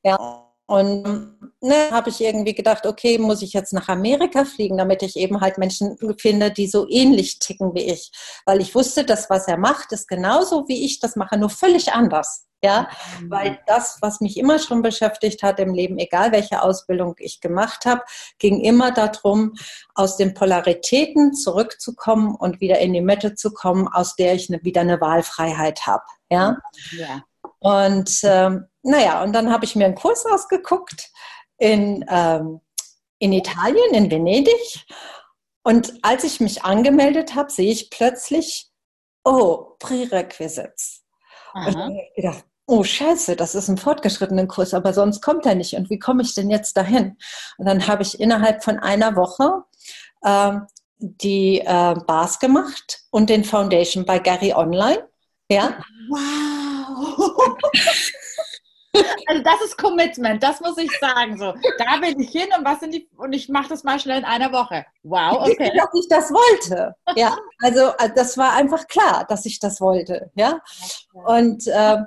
[0.04, 0.51] Ja.
[0.66, 5.16] Und ne, habe ich irgendwie gedacht, okay, muss ich jetzt nach Amerika fliegen, damit ich
[5.16, 8.10] eben halt Menschen finde, die so ähnlich ticken wie ich.
[8.46, 11.92] Weil ich wusste, das, was er macht, ist genauso wie ich das mache, nur völlig
[11.92, 12.46] anders.
[12.64, 12.88] Ja,
[13.20, 13.30] mhm.
[13.30, 17.86] weil das, was mich immer schon beschäftigt hat im Leben, egal welche Ausbildung ich gemacht
[17.86, 18.02] habe,
[18.38, 19.54] ging immer darum,
[19.96, 24.60] aus den Polaritäten zurückzukommen und wieder in die Mitte zu kommen, aus der ich ne,
[24.62, 26.04] wieder eine Wahlfreiheit habe.
[26.30, 26.58] Ja?
[26.92, 27.24] ja.
[27.58, 31.10] Und ähm, naja, und dann habe ich mir einen Kurs ausgeguckt
[31.58, 32.60] in, ähm,
[33.18, 34.86] in Italien, in Venedig.
[35.62, 38.70] Und als ich mich angemeldet habe, sehe ich plötzlich,
[39.24, 41.04] oh, Prerequisites.
[41.52, 41.66] Aha.
[41.66, 45.54] Und dann ich gedacht, oh Scheiße, das ist ein fortgeschrittenen Kurs, aber sonst kommt er
[45.54, 45.74] nicht.
[45.74, 47.16] Und wie komme ich denn jetzt dahin?
[47.58, 49.64] Und dann habe ich innerhalb von einer Woche
[50.22, 50.58] äh,
[50.98, 55.08] die äh, Bars gemacht und den Foundation bei Gary Online.
[55.48, 55.78] Ja.
[56.08, 57.58] Wow.
[59.26, 61.38] Also das ist Commitment, das muss ich sagen.
[61.38, 64.18] So, da bin ich hin und was sind die und ich mache das mal schnell
[64.18, 64.84] in einer Woche.
[65.02, 65.72] Wow, okay.
[65.74, 66.94] Dass ich das wollte.
[67.16, 70.30] Ja, also äh, das war einfach klar, dass ich das wollte.
[70.34, 70.60] Ja,
[71.12, 71.98] und äh,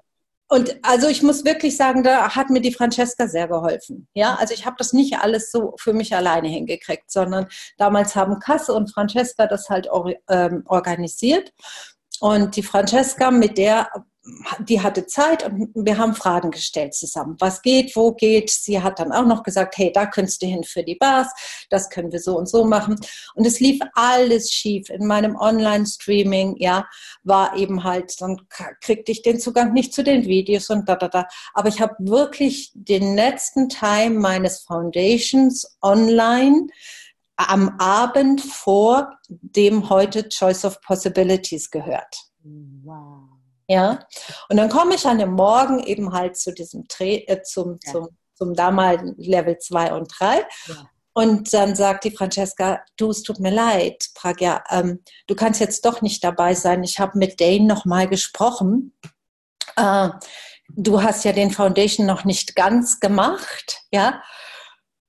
[0.47, 4.07] und also ich muss wirklich sagen, da hat mir die Francesca sehr geholfen.
[4.13, 8.39] Ja, also ich habe das nicht alles so für mich alleine hingekriegt, sondern damals haben
[8.39, 11.51] Kasse und Francesca das halt or ähm, organisiert.
[12.19, 13.89] Und die Francesca, mit der
[14.59, 17.35] die hatte Zeit und wir haben Fragen gestellt zusammen.
[17.39, 18.49] Was geht, wo geht?
[18.49, 21.27] Sie hat dann auch noch gesagt, hey, da könntest du hin für die Bars,
[21.69, 22.95] das können wir so und so machen.
[23.35, 24.89] Und es lief alles schief.
[24.89, 26.87] In meinem Online-Streaming, ja,
[27.23, 28.41] war eben halt, dann
[28.81, 31.27] kriegte ich den Zugang nicht zu den Videos und da, da, da.
[31.53, 36.67] Aber ich habe wirklich den letzten Teil meines Foundations online
[37.37, 42.15] am Abend vor dem heute Choice of Possibilities gehört.
[42.43, 43.34] Wow.
[43.67, 44.05] Ja,
[44.49, 47.91] und dann komme ich an dem Morgen eben halt zu diesem Dreh, äh, zum, ja.
[47.91, 50.37] zum, zum damaligen Level 2 und 3.
[50.37, 50.45] Ja.
[51.17, 55.85] Und dann sagt die Francesca, du, es tut mir leid, Pragya, ähm, du kannst jetzt
[55.85, 56.83] doch nicht dabei sein.
[56.83, 58.93] Ich habe mit Dane nochmal gesprochen.
[59.77, 60.09] Äh,
[60.69, 64.21] du hast ja den Foundation noch nicht ganz gemacht, ja.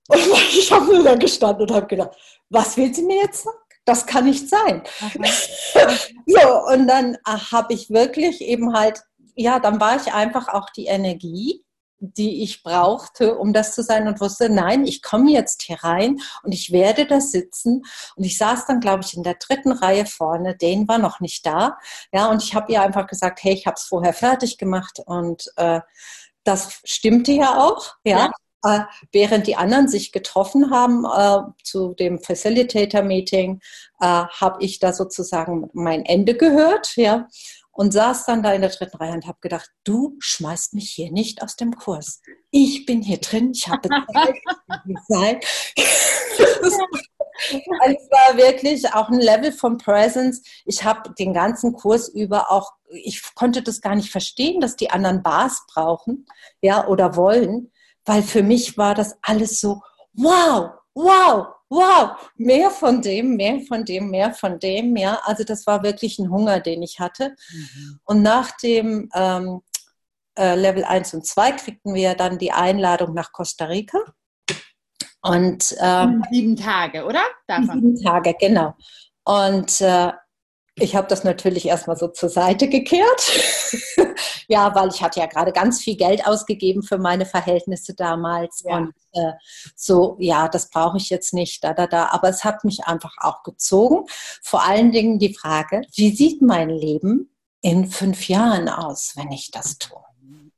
[0.09, 0.21] Und
[0.57, 2.17] ich habe nur da gestanden und habe gedacht,
[2.51, 3.59] was will sie mir jetzt sagen?
[3.87, 4.83] Das kann nicht sein.
[6.27, 9.01] so, und dann äh, habe ich wirklich eben halt,
[9.35, 11.65] ja, dann war ich einfach auch die Energie,
[11.99, 16.19] die ich brauchte, um das zu sein und wusste, nein, ich komme jetzt hier rein
[16.43, 17.85] und ich werde da sitzen.
[18.17, 20.57] Und ich saß dann, glaube ich, in der dritten Reihe vorne.
[20.57, 21.79] Den war noch nicht da.
[22.13, 25.51] Ja, und ich habe ihr einfach gesagt, hey, ich habe es vorher fertig gemacht und
[25.57, 25.81] äh,
[26.45, 27.95] das stimmte ja auch.
[28.05, 28.19] Ja.
[28.19, 28.33] ja.
[28.67, 28.81] Äh,
[29.13, 33.61] während die anderen sich getroffen haben äh, zu dem Facilitator-Meeting,
[34.01, 37.29] äh, habe ich da sozusagen mein Ende gehört, ja,
[37.71, 41.13] und saß dann da in der dritten Reihe und habe gedacht, du schmeißt mich hier
[41.13, 42.23] nicht aus dem Kurs.
[42.51, 43.89] Ich bin hier drin, ich habe
[45.09, 45.47] Zeit.
[47.39, 50.43] Es war wirklich auch ein Level von Presence.
[50.65, 54.89] Ich habe den ganzen Kurs über auch, ich konnte das gar nicht verstehen, dass die
[54.89, 56.27] anderen Bars brauchen,
[56.63, 57.71] ja, oder wollen
[58.07, 59.83] weil für mich war das alles so,
[60.15, 65.21] wow, wow, wow, mehr von dem, mehr von dem, mehr von dem, ja.
[65.25, 67.35] Also das war wirklich ein Hunger, den ich hatte.
[67.53, 68.01] Mhm.
[68.05, 69.61] Und nach dem ähm,
[70.39, 73.99] äh, Level 1 und 2 kriegten wir dann die Einladung nach Costa Rica.
[75.23, 77.23] Und ähm, sieben Tage, oder?
[77.49, 77.81] Davon.
[77.81, 78.75] Sieben Tage, genau.
[79.25, 80.13] Und äh,
[80.79, 83.33] Ich habe das natürlich erstmal so zur Seite gekehrt.
[84.49, 88.63] ja, weil ich hatte ja gerade ganz viel Geld ausgegeben für meine Verhältnisse damals.
[88.63, 88.77] Ja.
[88.77, 89.33] Und äh,
[89.75, 92.09] so, ja, das brauche ich jetzt nicht, da, da, da.
[92.11, 94.05] Aber es hat mich einfach auch gezogen.
[94.43, 99.51] Vor allen Dingen die Frage, wie sieht mein Leben in fünf Jahren aus, wenn ich
[99.51, 100.07] das tue?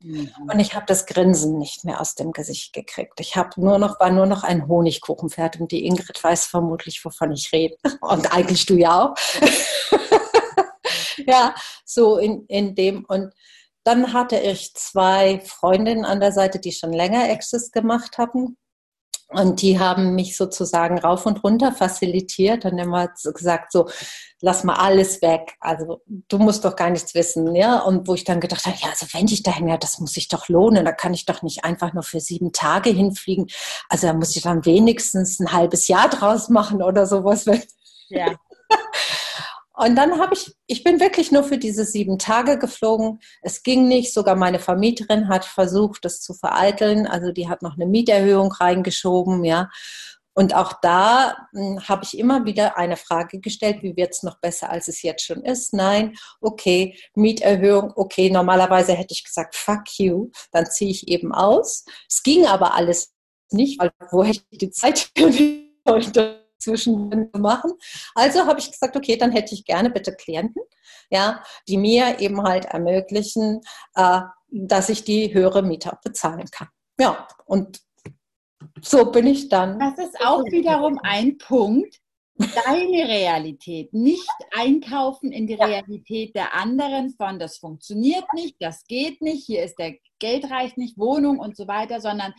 [0.01, 0.31] Mhm.
[0.51, 3.19] Und ich habe das Grinsen nicht mehr aus dem Gesicht gekriegt.
[3.19, 7.31] Ich habe nur noch, war nur noch ein Honigkuchenpferd und die Ingrid weiß vermutlich, wovon
[7.31, 7.75] ich rede.
[8.01, 9.15] Und eigentlich du ja auch.
[11.17, 11.53] ja,
[11.85, 13.05] so in, in dem.
[13.05, 13.33] Und
[13.83, 18.57] dann hatte ich zwei Freundinnen an der Seite, die schon länger Access gemacht hatten.
[19.31, 23.87] Und die haben mich sozusagen rauf und runter facilitiert und immer gesagt, so,
[24.41, 25.55] lass mal alles weg.
[25.59, 27.79] Also du musst doch gar nichts wissen, ja.
[27.79, 30.29] Und wo ich dann gedacht habe, ja, also wenn ich da hänge, das muss sich
[30.29, 30.83] doch lohnen.
[30.83, 33.47] Da kann ich doch nicht einfach nur für sieben Tage hinfliegen.
[33.87, 37.45] Also da muss ich dann wenigstens ein halbes Jahr draus machen oder sowas.
[38.09, 38.35] Ja.
[39.79, 43.21] Und dann habe ich, ich bin wirklich nur für diese sieben Tage geflogen.
[43.41, 44.13] Es ging nicht.
[44.13, 47.07] Sogar meine Vermieterin hat versucht, das zu vereiteln.
[47.07, 49.69] Also die hat noch eine Mieterhöhung reingeschoben, ja.
[50.33, 54.39] Und auch da hm, habe ich immer wieder eine Frage gestellt, wie wird es noch
[54.39, 55.73] besser, als es jetzt schon ist?
[55.73, 61.85] Nein, okay, Mieterhöhung, okay, normalerweise hätte ich gesagt, fuck you, dann ziehe ich eben aus.
[62.09, 63.13] Es ging aber alles
[63.51, 65.09] nicht, weil wo hätte ich die Zeit
[66.59, 67.73] zwischen machen.
[68.15, 70.61] Also habe ich gesagt, okay, dann hätte ich gerne bitte Klienten,
[71.09, 73.61] ja, die mir eben halt ermöglichen,
[73.95, 76.67] äh, dass ich die höhere Miete bezahlen kann.
[76.99, 77.81] Ja, und
[78.81, 79.79] so bin ich dann.
[79.79, 81.99] Das ist auch wiederum ein Punkt.
[82.65, 89.21] Deine Realität, nicht einkaufen in die Realität der anderen von das funktioniert nicht, das geht
[89.21, 92.33] nicht, hier ist der Geld reicht nicht, Wohnung und so weiter, sondern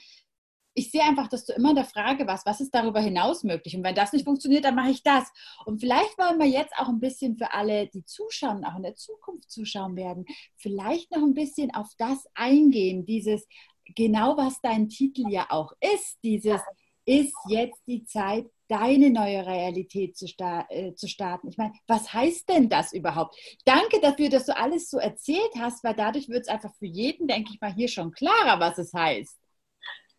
[0.80, 3.76] ich sehe einfach, dass du immer in der Frage warst, was ist darüber hinaus möglich?
[3.76, 5.30] Und wenn das nicht funktioniert, dann mache ich das.
[5.66, 8.96] Und vielleicht wollen wir jetzt auch ein bisschen für alle, die zuschauen, auch in der
[8.96, 10.24] Zukunft zuschauen werden,
[10.56, 13.46] vielleicht noch ein bisschen auf das eingehen, dieses
[13.94, 16.62] genau, was dein Titel ja auch ist, dieses
[17.04, 21.48] ist jetzt die Zeit, deine neue Realität zu, sta äh, zu, starten.
[21.48, 23.36] Ich meine, was heißt denn das überhaupt?
[23.64, 27.26] Danke dafür, dass du alles so erzählt hast, weil dadurch wird es einfach für jeden,
[27.26, 29.36] denke ich mal, hier schon klarer, was es heißt.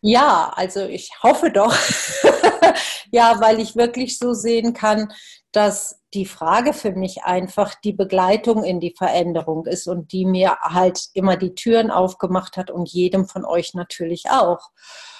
[0.04, 1.72] Ja, also ich hoffe doch.
[3.12, 5.12] ja, weil ich wirklich so sehen kann,
[5.52, 10.56] dass die Frage für mich einfach die Begleitung in die Veränderung ist und die mir
[10.60, 14.70] halt immer die Türen aufgemacht hat und jedem von euch natürlich auch.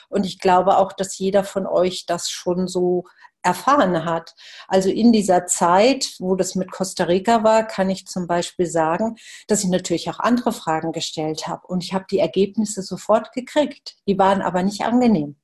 [0.09, 3.05] Und ich glaube auch, dass jeder von euch das schon so
[3.43, 4.35] erfahren hat.
[4.69, 9.17] Also in dieser Zeit, wo das mit Costa Rica war, kann ich zum Beispiel sagen,
[9.49, 13.97] dass ich natürlich auch andere Fragen gestellt habe und ich habe die Ergebnisse sofort gekriegt.
[14.07, 15.37] Die waren aber nicht angenehm.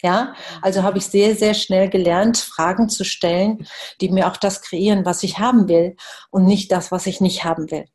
[0.00, 3.66] Ja, also habe ich sehr, sehr schnell gelernt, Fragen zu stellen,
[4.00, 5.96] die mir auch das kreieren, was ich haben will
[6.30, 7.86] und nicht das, was ich nicht haben will.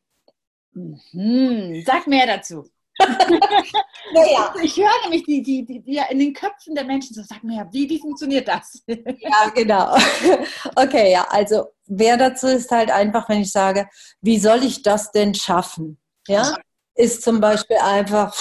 [0.73, 1.81] Mhm.
[1.85, 2.72] Sag mehr dazu
[4.13, 4.53] naja.
[4.61, 7.67] Ich höre nämlich die, die, die, die, in den Köpfen der Menschen so, sag mir,
[7.71, 8.83] wie, wie funktioniert das?
[8.87, 9.95] ja, genau.
[10.75, 13.87] Okay, ja, also wer dazu ist halt einfach, wenn ich sage,
[14.21, 15.99] wie soll ich das denn schaffen?
[16.27, 16.55] Ja,
[16.95, 18.35] ist zum Beispiel einfach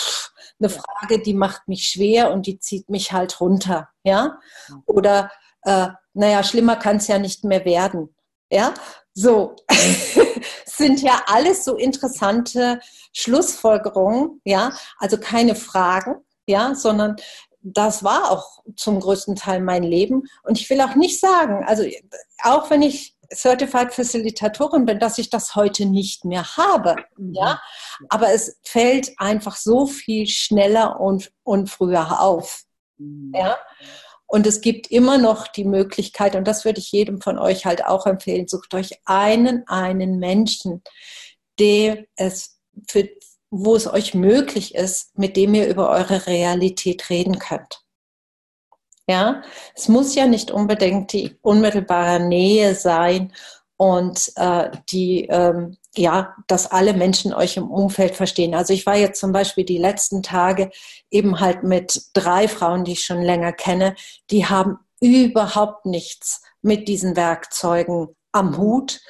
[0.61, 3.89] eine Frage, die macht mich schwer und die zieht mich halt runter.
[4.05, 4.39] Ja,
[4.87, 5.31] oder
[5.65, 8.15] äh, naja, schlimmer kann es ja nicht mehr werden.
[8.51, 8.75] Ja,
[9.15, 9.57] so
[10.67, 12.81] sind ja alles so interessante
[13.13, 17.17] Schlussfolgerungen, ja, also keine Fragen, ja, sondern
[17.63, 20.25] das war auch zum größten Teil mein Leben.
[20.43, 21.85] Und ich will auch nicht sagen, also
[22.43, 26.97] auch wenn ich Certified Facilitatorin bin, dass ich das heute nicht mehr habe.
[27.17, 27.35] Mhm.
[27.35, 27.63] Ja,
[28.09, 32.65] aber es fällt einfach so viel schneller und, und früher auf.
[32.99, 33.33] Mhm.
[33.35, 33.57] Ja,
[34.27, 37.85] und es gibt immer noch die Möglichkeit, und das würde ich jedem von euch halt
[37.85, 40.83] auch empfehlen, sucht euch einen, einen Menschen,
[41.59, 42.59] der es
[42.89, 43.09] für,
[43.51, 47.83] wo es euch möglich ist, mit dem ihr über eure Realität reden könnt.
[49.09, 49.43] Ja,
[49.75, 53.33] es muss ja nicht unbedingt die unmittelbare Nähe sein
[53.77, 58.55] und äh, die ähm, ja, dass alle Menschen euch im Umfeld verstehen.
[58.55, 60.71] Also ich war jetzt zum Beispiel die letzten Tage
[61.11, 63.95] eben halt mit drei Frauen, die ich schon länger kenne,
[64.31, 69.01] die haben überhaupt nichts mit diesen Werkzeugen am Hut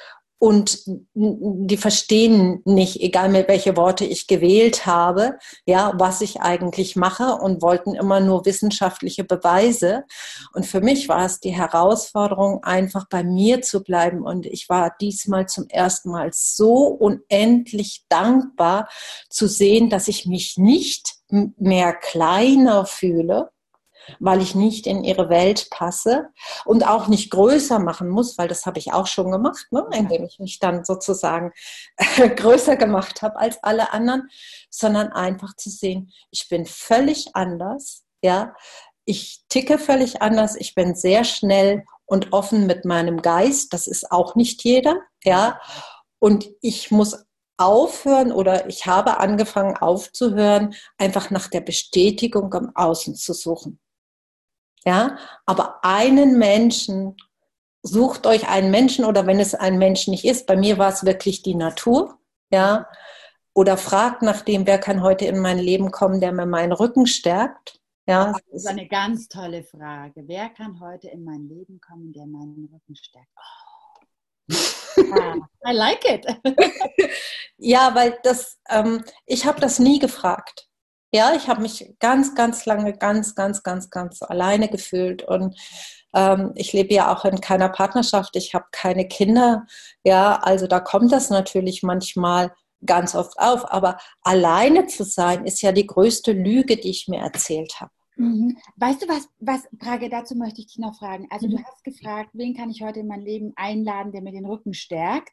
[0.43, 6.97] und die verstehen nicht, egal mit welche Worte ich gewählt habe, ja, was ich eigentlich
[6.97, 10.03] mache und wollten immer nur wissenschaftliche Beweise.
[10.53, 14.21] Und für mich war es die Herausforderung, einfach bei mir zu bleiben.
[14.21, 18.89] Und ich war diesmal zum ersten Mal so unendlich dankbar
[19.29, 23.52] zu sehen, dass ich mich nicht mehr kleiner fühle,
[24.19, 26.29] weil ich nicht in ihre Welt passe
[26.65, 29.85] und auch nicht größer machen muss, weil das habe ich auch schon gemacht, ne?
[29.93, 31.51] indem ich mich dann sozusagen
[32.35, 34.29] größer gemacht habe als alle anderen,
[34.69, 38.55] sondern einfach zu sehen, ich bin völlig anders, ja,
[39.05, 44.11] ich ticke völlig anders, ich bin sehr schnell und offen mit meinem Geist, das ist
[44.11, 45.59] auch nicht jeder, ja,
[46.19, 47.25] und ich muss
[47.57, 53.79] aufhören oder ich habe angefangen aufzuhören, einfach nach der Bestätigung im Außen zu suchen.
[54.85, 57.15] Ja, aber einen Menschen,
[57.83, 61.05] sucht euch einen Menschen oder wenn es ein Mensch nicht ist, bei mir war es
[61.05, 62.17] wirklich die Natur,
[62.51, 62.87] ja,
[63.53, 67.05] oder fragt nach dem, wer kann heute in mein Leben kommen, der mir meinen Rücken
[67.07, 67.79] stärkt.
[68.07, 70.23] Ja, das ist eine ganz tolle Frage.
[70.27, 73.29] Wer kann heute in mein Leben kommen, der meinen Rücken stärkt?
[73.37, 73.73] Oh.
[75.13, 76.25] Ah, I like it.
[77.57, 80.69] ja, weil das, ähm, ich habe das nie gefragt.
[81.13, 85.55] Ja, ich habe mich ganz, ganz lange ganz, ganz, ganz, ganz alleine gefühlt und
[86.13, 88.35] ähm, ich lebe ja auch in keiner Partnerschaft.
[88.35, 89.65] Ich habe keine Kinder.
[90.03, 92.51] Ja, also da kommt das natürlich manchmal
[92.85, 93.71] ganz oft auf.
[93.71, 97.91] Aber alleine zu sein ist ja die größte Lüge, die ich mir erzählt habe.
[98.15, 98.57] Mhm.
[98.77, 101.27] Weißt du was, was, Frage, dazu möchte ich dich noch fragen.
[101.29, 101.65] Also du mhm.
[101.65, 105.31] hast gefragt, wen kann ich heute in mein Leben einladen, der mir den Rücken stärkt?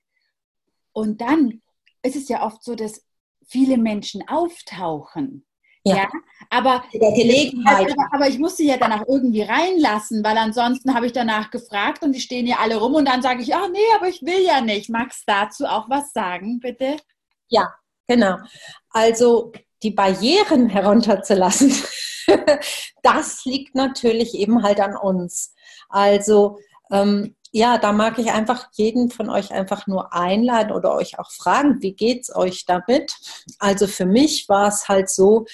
[0.93, 1.63] Und dann
[2.03, 3.05] ist es ja oft so, dass
[3.47, 5.45] viele Menschen auftauchen.
[5.85, 5.97] Ja.
[5.97, 6.09] ja.
[6.51, 7.93] aber, Gelegenheit.
[7.93, 12.03] Aber, aber, ich muss sie ja danach irgendwie reinlassen, weil ansonsten habe ich danach gefragt
[12.03, 14.45] und die stehen ja alle rum und dann sage ich, ach nee, aber ich will
[14.45, 14.91] ja nicht.
[14.91, 16.97] Magst du dazu auch was sagen, bitte?
[17.49, 17.73] Ja,
[18.07, 18.37] genau.
[18.91, 21.75] Also die Barrieren herunterzulassen,
[23.03, 25.55] das liegt natürlich eben halt an uns.
[25.89, 26.59] Also
[26.93, 31.33] ähm, ja, da mag ich einfach jeden von euch einfach nur einladen oder euch auch
[31.33, 33.13] fragen, wie geht's euch damit?
[33.59, 35.47] Also für mich war es halt so,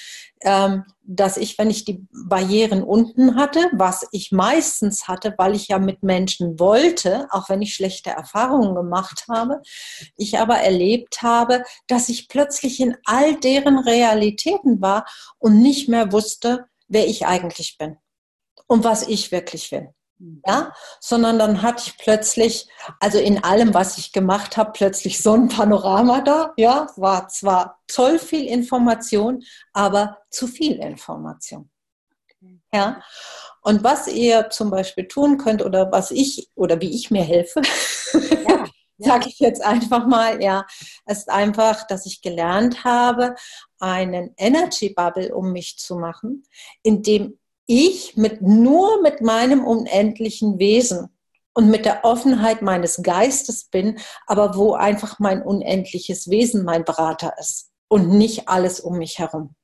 [0.43, 5.69] ähm, dass ich, wenn ich die Barrieren unten hatte, was ich meistens hatte, weil ich
[5.69, 9.63] ja mit Menschen wollte, auch wenn ich schlechte Erfahrungen gemacht habe,
[10.17, 15.07] ich aber erlebt habe, dass ich plötzlich in all deren Realitäten war
[15.39, 17.97] und nicht mehr wusste, wer ich eigentlich bin
[18.67, 19.96] und was ich wirklich will
[20.47, 22.69] ja, sondern dann hatte ich plötzlich,
[23.01, 27.81] also in allem, was ich gemacht habe, plötzlich so ein Panorama da, ja, war zwar
[27.87, 31.71] toll viel Information, aber zu viel Information.
[32.73, 33.03] Ja,
[33.63, 37.63] und was ihr zum Beispiel tun könnt oder was ich oder wie ich mir helfe,
[38.13, 38.19] ja,
[38.99, 39.09] ja.
[39.09, 40.67] sage ich jetzt einfach mal, ja,
[41.07, 43.35] ist einfach, dass ich gelernt habe,
[43.81, 46.45] einen Energy Bubble um mich zu machen,
[46.83, 51.09] in dem ich mit nur mit meinem unendlichen Wesen
[51.53, 57.35] und mit der Offenheit meines Geistes bin, aber wo einfach mein unendliches Wesen mein Berater
[57.39, 59.55] ist und nicht alles um mich herum.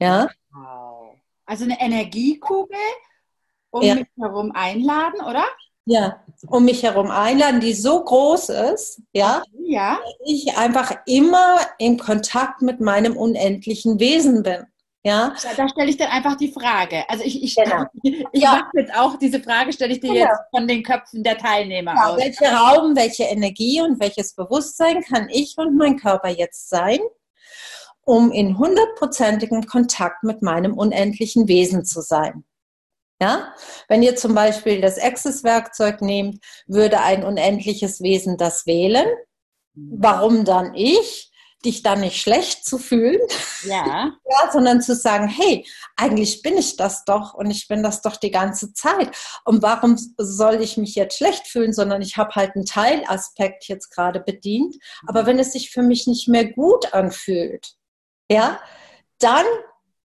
[0.00, 0.28] Ja?
[1.46, 2.78] Also eine Energiekugel
[3.70, 3.94] um ja.
[3.94, 5.44] mich herum einladen, oder?
[5.84, 9.98] Ja, um mich herum einladen, die so groß ist, ja, ja.
[9.98, 14.66] dass ich einfach immer in Kontakt mit meinem unendlichen Wesen bin.
[15.04, 15.34] Ja.
[15.56, 17.08] Da stelle ich dann einfach die Frage.
[17.08, 17.84] Also ich, ich, genau.
[18.02, 18.56] ich, ich ja.
[18.56, 20.26] mache jetzt auch diese Frage, stelle ich dir genau.
[20.26, 22.18] jetzt von den Köpfen der Teilnehmer ja, aus.
[22.18, 26.98] Welche Raum, welche Energie und welches Bewusstsein kann ich und mein Körper jetzt sein,
[28.02, 32.44] um in hundertprozentigem Kontakt mit meinem unendlichen Wesen zu sein?
[33.20, 33.52] Ja,
[33.88, 39.08] wenn ihr zum Beispiel das Access-Werkzeug nehmt, würde ein unendliches Wesen das wählen.
[39.74, 39.90] Mhm.
[39.98, 41.27] Warum dann ich?
[41.64, 43.20] Dich dann nicht schlecht zu fühlen,
[43.64, 44.12] ja.
[44.24, 44.52] ja.
[44.52, 45.66] sondern zu sagen, hey,
[45.96, 49.10] eigentlich bin ich das doch und ich bin das doch die ganze Zeit.
[49.44, 53.90] Und warum soll ich mich jetzt schlecht fühlen, sondern ich habe halt einen Teilaspekt jetzt
[53.90, 54.76] gerade bedient.
[55.06, 57.74] Aber wenn es sich für mich nicht mehr gut anfühlt,
[58.30, 58.60] ja,
[59.18, 59.46] dann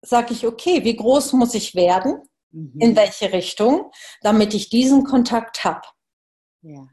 [0.01, 2.21] sage ich, okay, wie groß muss ich werden?
[2.51, 2.79] Mhm.
[2.79, 5.87] In welche Richtung, damit ich diesen Kontakt habe?
[6.61, 6.87] Ja.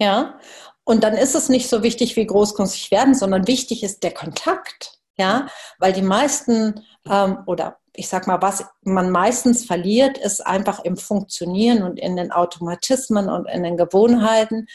[0.00, 0.38] Ja,
[0.84, 4.02] und dann ist es nicht so wichtig, wie groß muss ich werden, sondern wichtig ist
[4.02, 4.98] der Kontakt.
[5.16, 5.46] Ja,
[5.78, 10.96] weil die meisten ähm, oder ich sag mal, was man meistens verliert, ist einfach im
[10.96, 14.66] Funktionieren und in den Automatismen und in den Gewohnheiten,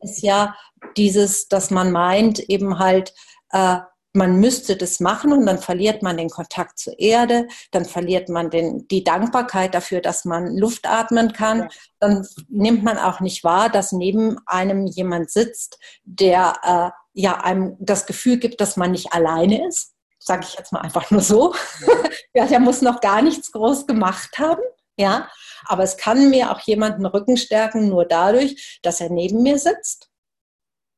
[0.00, 0.54] ist ja
[0.96, 3.12] dieses, dass man meint, eben halt,
[3.50, 3.78] äh,
[4.18, 8.50] man müsste das machen und dann verliert man den Kontakt zur Erde, dann verliert man
[8.50, 11.68] den, die Dankbarkeit dafür, dass man Luft atmen kann, ja.
[12.00, 17.76] dann nimmt man auch nicht wahr, dass neben einem jemand sitzt, der äh, ja einem
[17.78, 19.94] das Gefühl gibt, dass man nicht alleine ist.
[20.18, 21.54] Sage ich jetzt mal einfach nur so.
[22.34, 24.62] ja, der muss noch gar nichts groß gemacht haben.
[24.98, 25.30] Ja,
[25.64, 30.10] aber es kann mir auch jemanden Rücken stärken, nur dadurch, dass er neben mir sitzt.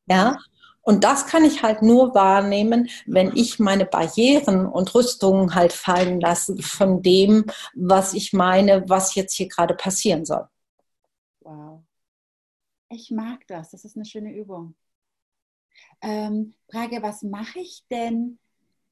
[0.06, 0.38] Ja,
[0.82, 6.20] Und das kann ich halt nur wahrnehmen, wenn ich meine Barrieren und Rüstungen halt fallen
[6.20, 10.48] lasse von dem, was ich meine, was jetzt hier gerade passieren soll.
[11.40, 11.82] Wow.
[12.88, 13.70] Ich mag das.
[13.70, 14.74] Das ist eine schöne Übung.
[16.02, 18.38] Ähm, Frage, was mache ich denn,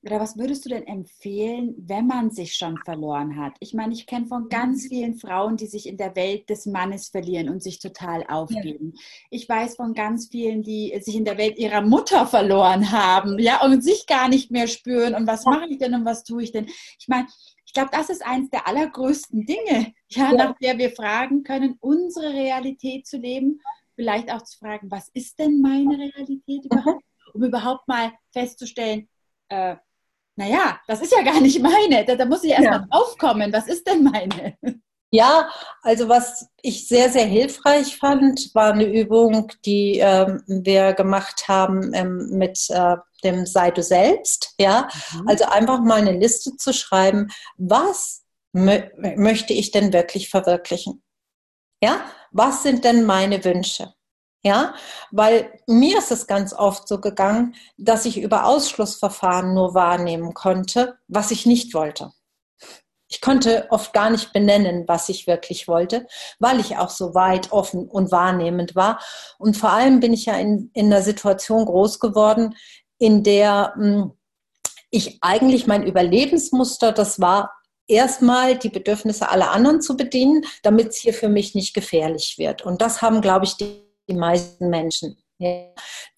[0.08, 3.52] oder was würdest du denn empfehlen, wenn man sich schon verloren hat?
[3.60, 4.88] Ich meine, ich kenne von ganz mhm.
[4.88, 8.94] vielen Frauen, die sich in der Welt des Mannes verlieren und sich total aufgeben.
[8.94, 9.00] Ja.
[9.30, 13.62] Ich weiß von ganz vielen, die sich in der Welt ihrer Mutter verloren haben, ja,
[13.62, 15.14] und sich gar nicht mehr spüren.
[15.14, 16.66] Und was mache ich denn und was tue ich denn?
[16.98, 17.26] Ich meine,
[17.66, 20.32] ich glaube, das ist eines der allergrößten Dinge, ja, ja.
[20.32, 23.60] nach der wir fragen können, unsere Realität zu leben.
[23.94, 26.70] Vielleicht auch zu fragen, was ist denn meine Realität mhm.
[26.70, 27.04] überhaupt?
[27.34, 29.06] Um überhaupt mal festzustellen,
[29.50, 29.76] äh,
[30.38, 32.04] naja, das ist ja gar nicht meine.
[32.04, 32.70] Da, da muss ich erst ja.
[32.70, 33.52] mal draufkommen.
[33.52, 34.56] Was ist denn meine?
[35.10, 35.48] Ja,
[35.82, 41.92] also was ich sehr, sehr hilfreich fand, war eine Übung, die ähm, wir gemacht haben
[41.94, 44.54] ähm, mit äh, dem Sei du selbst.
[44.60, 45.28] Ja, mhm.
[45.28, 48.22] also einfach mal eine Liste zu schreiben, was
[48.52, 48.82] mö
[49.16, 51.02] möchte ich denn wirklich verwirklichen?
[51.82, 53.94] Ja, was sind denn meine Wünsche?
[54.48, 54.72] Ja,
[55.10, 60.96] weil mir ist es ganz oft so gegangen, dass ich über Ausschlussverfahren nur wahrnehmen konnte,
[61.06, 62.12] was ich nicht wollte.
[63.10, 66.06] Ich konnte oft gar nicht benennen, was ich wirklich wollte,
[66.38, 69.00] weil ich auch so weit offen und wahrnehmend war.
[69.38, 72.54] Und vor allem bin ich ja in, in einer Situation groß geworden,
[72.96, 74.12] in der mh, hm,
[74.90, 77.52] ich eigentlich mein Überlebensmuster, das war
[77.86, 82.62] erstmal die Bedürfnisse aller anderen zu bedienen, damit es hier für mich nicht gefährlich wird.
[82.62, 85.16] Und das haben, glaube ich, die die meisten Menschen.
[85.38, 85.68] Ja.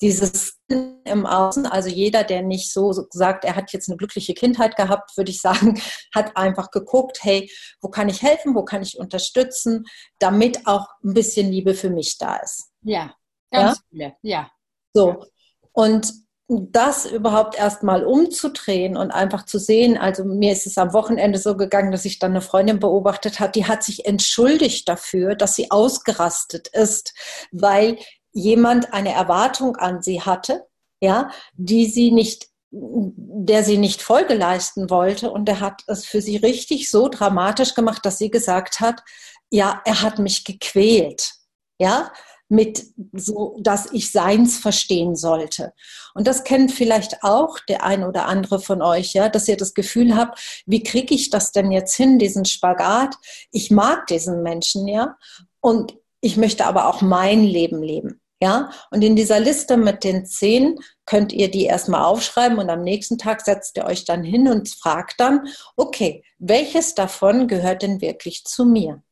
[0.00, 4.76] Dieses im Außen, also jeder, der nicht so sagt, er hat jetzt eine glückliche Kindheit
[4.76, 5.80] gehabt, würde ich sagen,
[6.14, 7.50] hat einfach geguckt, hey,
[7.82, 9.84] wo kann ich helfen, wo kann ich unterstützen,
[10.18, 12.70] damit auch ein bisschen Liebe für mich da ist.
[12.82, 13.14] Ja,
[13.50, 13.84] ganz ja?
[13.90, 14.50] viele, ja.
[14.94, 15.26] So.
[15.72, 16.12] Und
[16.50, 21.56] das überhaupt erstmal umzudrehen und einfach zu sehen, also mir ist es am Wochenende so
[21.56, 25.70] gegangen, dass ich dann eine Freundin beobachtet habe, die hat sich entschuldigt dafür, dass sie
[25.70, 27.14] ausgerastet ist,
[27.52, 27.98] weil
[28.32, 30.66] jemand eine Erwartung an sie hatte,
[31.00, 36.22] ja, die sie nicht der sie nicht Folge leisten wollte und der hat es für
[36.22, 39.02] sie richtig so dramatisch gemacht, dass sie gesagt hat,
[39.50, 41.32] ja, er hat mich gequält.
[41.80, 42.12] Ja,
[42.50, 45.72] mit so, dass ich Seins verstehen sollte.
[46.14, 49.72] Und das kennt vielleicht auch der ein oder andere von euch, ja, dass ihr das
[49.72, 53.14] Gefühl habt, wie kriege ich das denn jetzt hin, diesen Spagat?
[53.52, 55.16] Ich mag diesen Menschen, ja,
[55.60, 58.20] und ich möchte aber auch mein Leben leben.
[58.42, 62.82] Ja, und in dieser Liste mit den zehn könnt ihr die erstmal aufschreiben und am
[62.82, 65.46] nächsten Tag setzt ihr euch dann hin und fragt dann,
[65.76, 69.02] okay, welches davon gehört denn wirklich zu mir?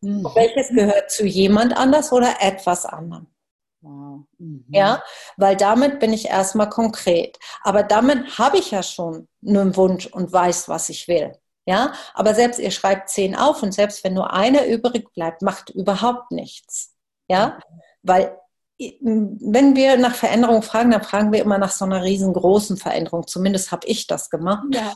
[0.00, 0.24] Mhm.
[0.34, 3.26] Welches gehört zu jemand anders oder etwas anderem?
[3.82, 4.24] Wow.
[4.38, 4.64] Mhm.
[4.68, 5.02] Ja,
[5.36, 7.38] weil damit bin ich erstmal konkret.
[7.62, 11.32] Aber damit habe ich ja schon einen Wunsch und weiß, was ich will.
[11.66, 15.70] Ja, aber selbst ihr schreibt zehn auf und selbst wenn nur einer übrig bleibt, macht
[15.70, 16.94] überhaupt nichts.
[17.28, 17.58] Ja,
[18.02, 18.36] weil
[18.80, 23.26] wenn wir nach Veränderung fragen, dann fragen wir immer nach so einer riesengroßen Veränderung.
[23.26, 24.64] Zumindest habe ich das gemacht.
[24.72, 24.94] Ja.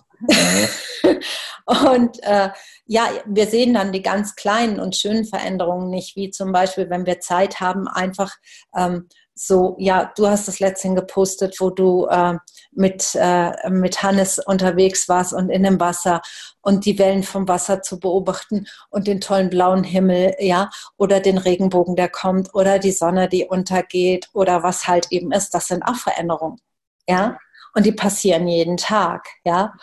[1.92, 2.48] und äh,
[2.86, 7.04] ja, wir sehen dann die ganz kleinen und schönen Veränderungen nicht, wie zum Beispiel, wenn
[7.04, 8.32] wir Zeit haben, einfach
[8.74, 12.34] ähm, so, ja, du hast das letztens gepostet, wo du äh,
[12.72, 16.22] mit, äh, mit Hannes unterwegs warst und in dem Wasser
[16.60, 21.38] und die Wellen vom Wasser zu beobachten und den tollen blauen Himmel, ja, oder den
[21.38, 25.82] Regenbogen, der kommt, oder die Sonne, die untergeht, oder was halt eben ist, das sind
[25.82, 26.60] auch Veränderungen,
[27.08, 27.38] ja,
[27.74, 29.74] und die passieren jeden Tag, ja,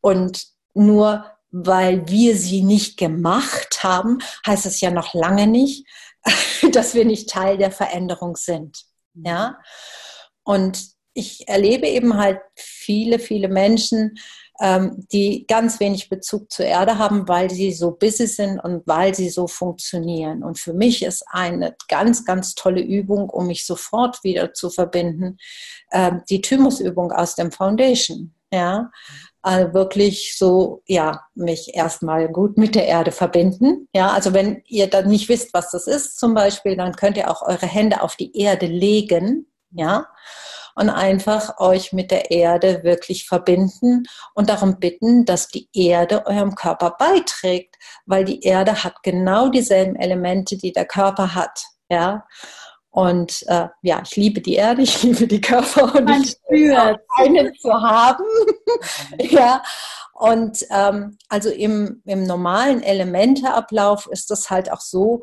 [0.00, 5.86] und nur weil wir sie nicht gemacht haben, heißt es ja noch lange nicht,
[6.72, 8.87] dass wir nicht Teil der Veränderung sind.
[9.24, 9.58] Ja.
[10.44, 14.18] Und ich erlebe eben halt viele, viele Menschen,
[14.60, 19.30] die ganz wenig Bezug zur Erde haben, weil sie so busy sind und weil sie
[19.30, 20.42] so funktionieren.
[20.42, 25.38] Und für mich ist eine ganz, ganz tolle Übung, um mich sofort wieder zu verbinden,
[25.90, 28.34] äh, die Thymusübung aus dem Foundation.
[28.50, 28.90] Ja,
[29.42, 33.88] also wirklich so, ja, mich erstmal gut mit der Erde verbinden.
[33.94, 37.30] Ja, also wenn ihr dann nicht wisst, was das ist, zum Beispiel, dann könnt ihr
[37.30, 39.46] auch eure Hände auf die Erde legen.
[39.70, 40.06] Ja,
[40.78, 44.04] und einfach euch mit der Erde wirklich verbinden
[44.34, 47.74] und darum bitten, dass die Erde eurem Körper beiträgt,
[48.06, 51.64] weil die Erde hat genau dieselben Elemente, die der Körper hat.
[51.90, 52.24] Ja,
[52.90, 57.00] und äh, ja, ich liebe die Erde, ich liebe die Körper und Man ich spürt
[57.16, 58.24] einen zu haben.
[59.18, 59.62] ja.
[60.12, 65.22] Und ähm, also im, im normalen Elementeablauf ist das halt auch so,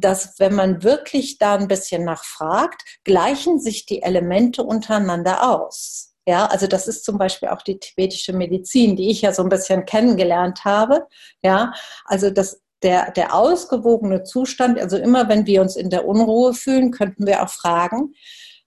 [0.00, 6.14] dass wenn man wirklich da ein bisschen nachfragt, gleichen sich die Elemente untereinander aus.
[6.26, 9.48] Ja, also das ist zum Beispiel auch die tibetische Medizin, die ich ja so ein
[9.48, 11.06] bisschen kennengelernt habe.
[11.42, 11.72] Ja,
[12.04, 16.90] also das, der, der ausgewogene Zustand, also immer wenn wir uns in der Unruhe fühlen,
[16.90, 18.12] könnten wir auch fragen,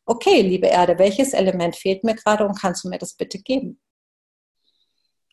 [0.06, 3.80] okay, liebe Erde, welches Element fehlt mir gerade und kannst du mir das bitte geben?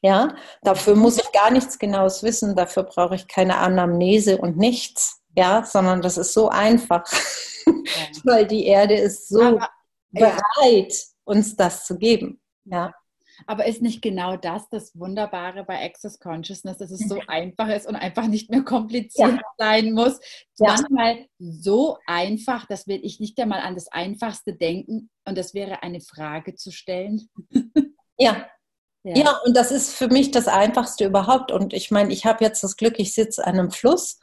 [0.01, 5.22] Ja, dafür muss ich gar nichts Genaues wissen, dafür brauche ich keine Anamnese und nichts,
[5.39, 7.05] ja, sondern das ist so einfach,
[7.64, 7.72] ja.
[8.24, 9.68] weil die Erde ist so Aber,
[10.11, 10.43] bereit,
[10.93, 11.05] ja.
[11.24, 12.41] uns das zu geben.
[12.64, 12.93] Ja.
[13.47, 17.86] Aber ist nicht genau das das Wunderbare bei Access Consciousness, dass es so einfach ist
[17.86, 19.41] und einfach nicht mehr kompliziert ja.
[19.57, 20.18] sein muss?
[20.59, 20.74] Ja.
[20.74, 25.84] Manchmal so einfach, das will ich nicht einmal an das Einfachste denken und das wäre
[25.84, 27.30] eine Frage zu stellen.
[28.18, 28.49] Ja,
[29.03, 29.16] ja.
[29.16, 29.40] ja.
[29.44, 31.53] und das ist für mich das Einfachste überhaupt.
[31.53, 34.18] Und ich meine, ich habe jetzt das Glück, ich sitze an einem Fluss,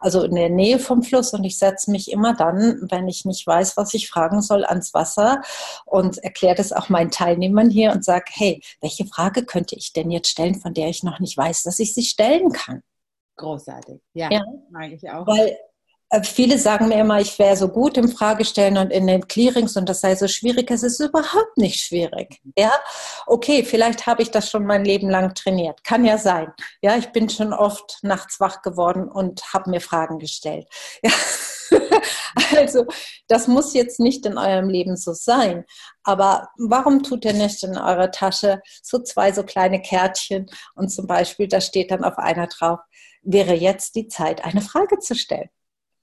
[0.00, 3.46] also in der Nähe vom Fluss, und ich setze mich immer dann, wenn ich nicht
[3.46, 5.42] weiß, was ich fragen soll, ans Wasser
[5.86, 10.10] und erkläre das auch meinen Teilnehmern hier und sage, hey, welche Frage könnte ich denn
[10.10, 12.82] jetzt stellen, von der ich noch nicht weiß, dass ich sie stellen kann?
[13.36, 14.44] Großartig, ja, ja.
[14.70, 15.26] mag ich auch.
[15.26, 15.56] Weil
[16.22, 19.88] viele sagen mir immer, ich wäre so gut im Fragestellen und in den Clearings und
[19.88, 20.70] das sei so schwierig.
[20.70, 22.40] Es ist überhaupt nicht schwierig.
[22.56, 22.72] Ja,
[23.26, 25.84] okay, vielleicht habe ich das schon mein Leben lang trainiert.
[25.84, 26.52] Kann ja sein.
[26.80, 30.66] Ja, ich bin schon oft nachts wach geworden und habe mir Fragen gestellt.
[31.02, 31.10] Ja.
[32.56, 32.86] Also,
[33.26, 35.64] das muss jetzt nicht in eurem Leben so sein.
[36.02, 41.06] Aber warum tut ihr nicht in eurer Tasche so zwei so kleine Kärtchen und zum
[41.06, 42.78] Beispiel, da steht dann auf einer drauf,
[43.22, 45.50] wäre jetzt die Zeit, eine Frage zu stellen.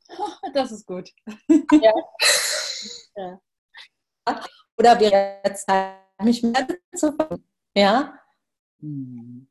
[0.54, 1.10] Das ist gut.
[1.48, 1.94] Ja.
[3.16, 3.40] ja.
[4.78, 5.68] Oder wäre jetzt
[6.22, 7.16] mich mehr zu
[7.76, 8.14] ja.
[8.80, 9.48] Mhm.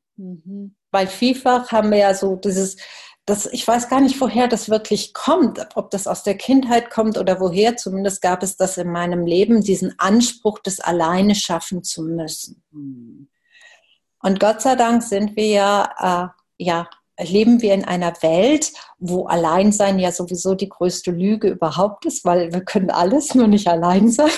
[0.91, 2.77] Weil vielfach haben wir ja so dieses,
[3.25, 7.17] das, ich weiß gar nicht, woher das wirklich kommt, ob das aus der Kindheit kommt
[7.17, 7.75] oder woher.
[7.75, 12.63] Zumindest gab es das in meinem Leben, diesen Anspruch, das alleine schaffen zu müssen.
[12.71, 13.29] Mhm.
[14.19, 16.89] Und Gott sei Dank sind wir ja, äh, ja
[17.19, 22.53] leben wir in einer Welt, wo Alleinsein ja sowieso die größte Lüge überhaupt ist, weil
[22.53, 24.31] wir können alles, nur nicht allein sein.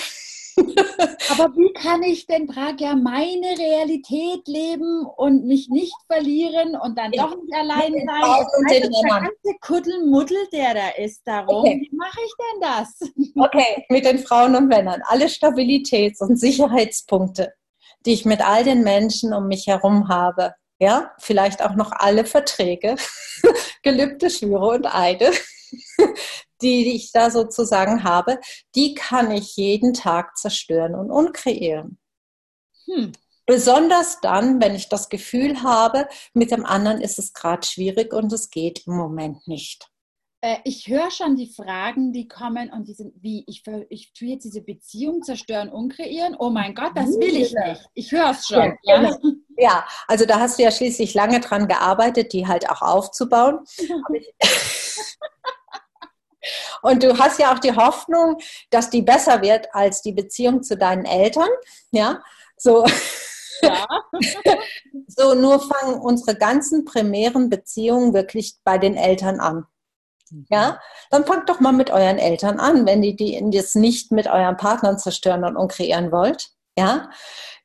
[1.30, 7.12] Aber wie kann ich denn, Pragya, meine Realität leben und mich nicht verlieren und dann
[7.12, 8.46] doch nicht allein sein?
[8.58, 11.80] Und den der ganze Kuddelmuddel, der da ist, darum, okay.
[11.80, 13.10] wie mache ich denn das?
[13.48, 15.00] Okay, mit den Frauen und Männern.
[15.06, 17.52] Alle Stabilitäts- und Sicherheitspunkte,
[18.04, 22.24] die ich mit all den Menschen um mich herum habe, ja, vielleicht auch noch alle
[22.24, 22.96] Verträge,
[23.82, 25.32] Gelübde, Schwüre und Eide,
[26.62, 28.38] die ich da sozusagen habe,
[28.74, 31.98] die kann ich jeden Tag zerstören und unkreieren.
[32.86, 33.12] Hm.
[33.46, 38.32] Besonders dann, wenn ich das Gefühl habe, mit dem anderen ist es gerade schwierig und
[38.32, 39.88] es geht im Moment nicht.
[40.40, 44.28] Äh, ich höre schon die Fragen, die kommen und die sind wie, ich, ich tue
[44.28, 46.36] jetzt diese Beziehung zerstören und kreieren.
[46.38, 47.88] Oh mein Gott, das will ich nicht.
[47.94, 48.76] Ich höre es schon.
[48.82, 49.18] Ja, ja.
[49.58, 53.60] Ja, also da hast du ja schließlich lange dran gearbeitet, die halt auch aufzubauen.
[56.82, 58.38] Und du hast ja auch die Hoffnung,
[58.70, 61.48] dass die besser wird als die Beziehung zu deinen Eltern.
[61.90, 62.22] Ja,
[62.56, 62.84] so.
[63.62, 63.86] Ja.
[65.08, 69.66] so, nur fangen unsere ganzen primären Beziehungen wirklich bei den Eltern an.
[70.50, 70.76] Ja, mhm.
[71.10, 74.58] dann fangt doch mal mit euren Eltern an, wenn die, die das nicht mit euren
[74.58, 76.50] Partnern zerstören und unkreieren wollt.
[76.76, 77.10] Ja,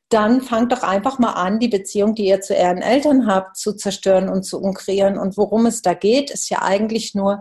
[0.08, 3.74] dann fangt doch einfach mal an, die Beziehung, die ihr zu euren Eltern habt, zu
[3.74, 5.18] zerstören und zu unkreieren.
[5.18, 7.40] Und worum es da geht, ist ja eigentlich nur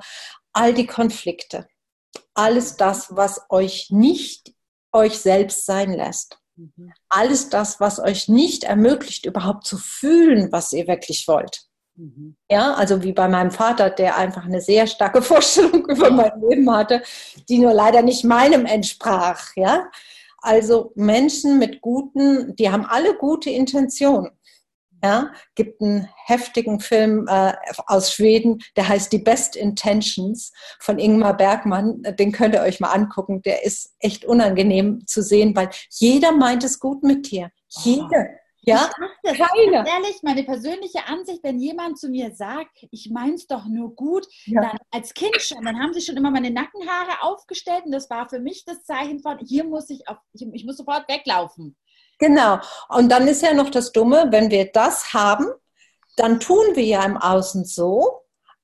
[0.54, 1.68] all die Konflikte.
[2.34, 4.54] Alles das, was euch nicht
[4.92, 6.38] euch selbst sein lässt.
[6.56, 6.94] Mhm.
[7.10, 11.64] Alles das, was euch nicht ermöglicht, überhaupt zu fühlen, was ihr wirklich wollt.
[11.96, 12.36] Mhm.
[12.50, 16.72] Ja, also wie bei meinem Vater, der einfach eine sehr starke Vorstellung über mein Leben
[16.72, 17.04] hatte,
[17.50, 19.52] die nur leider nicht meinem entsprach.
[19.56, 19.88] Ja,
[20.44, 24.32] also Menschen mit guten, die haben alle gute Intentionen.
[25.04, 27.52] Ja, gibt einen heftigen Film äh,
[27.88, 32.04] aus Schweden, der heißt Die Best Intentions von Ingmar Bergmann.
[32.18, 33.42] Den könnt ihr euch mal angucken.
[33.42, 37.50] Der ist echt unangenehm zu sehen, weil jeder meint es gut mit dir.
[37.68, 38.30] Jeder.
[38.66, 38.90] Ja,
[39.24, 39.38] das.
[39.38, 39.88] Keine.
[39.88, 44.62] Ehrlich, meine persönliche Ansicht, wenn jemand zu mir sagt, ich mein's doch nur gut, ja.
[44.62, 48.30] dann als Kind schon, dann haben sie schon immer meine Nackenhaare aufgestellt und das war
[48.30, 51.76] für mich das Zeichen von, hier muss ich, auf, ich, ich muss sofort weglaufen.
[52.20, 52.60] Genau.
[52.90, 55.48] Und dann ist ja noch das Dumme, wenn wir das haben,
[56.16, 58.22] dann tun wir ja im Außen so,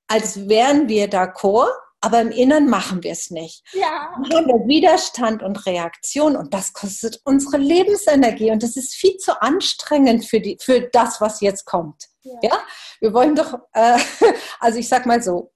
[0.08, 1.72] als wären wir d'accord,
[2.02, 3.64] aber im Inneren machen wir es nicht.
[3.74, 4.10] Ja.
[4.16, 9.18] Dann haben wir Widerstand und Reaktion und das kostet unsere Lebensenergie und das ist viel
[9.18, 12.06] zu anstrengend für, die, für das, was jetzt kommt.
[12.24, 12.60] Ja, ja?
[13.02, 13.98] wir wollen doch, äh,
[14.60, 15.52] also ich sag mal so,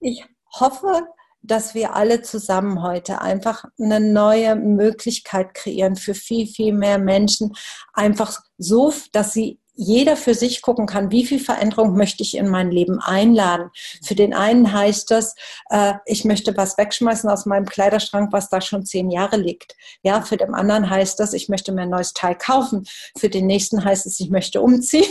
[0.00, 0.24] ich
[0.58, 1.06] hoffe,
[1.42, 7.52] dass wir alle zusammen heute einfach eine neue Möglichkeit kreieren für viel, viel mehr Menschen.
[7.92, 12.48] Einfach so, dass sie jeder für sich gucken kann, wie viel Veränderung möchte ich in
[12.48, 13.70] mein Leben einladen.
[14.02, 15.34] Für den einen heißt das,
[15.70, 19.76] äh, ich möchte was wegschmeißen aus meinem Kleiderschrank, was da schon zehn Jahre liegt.
[20.02, 22.86] Ja, für den anderen heißt das, ich möchte mir ein neues Teil kaufen.
[23.18, 25.10] Für den nächsten heißt es, ich möchte umziehen.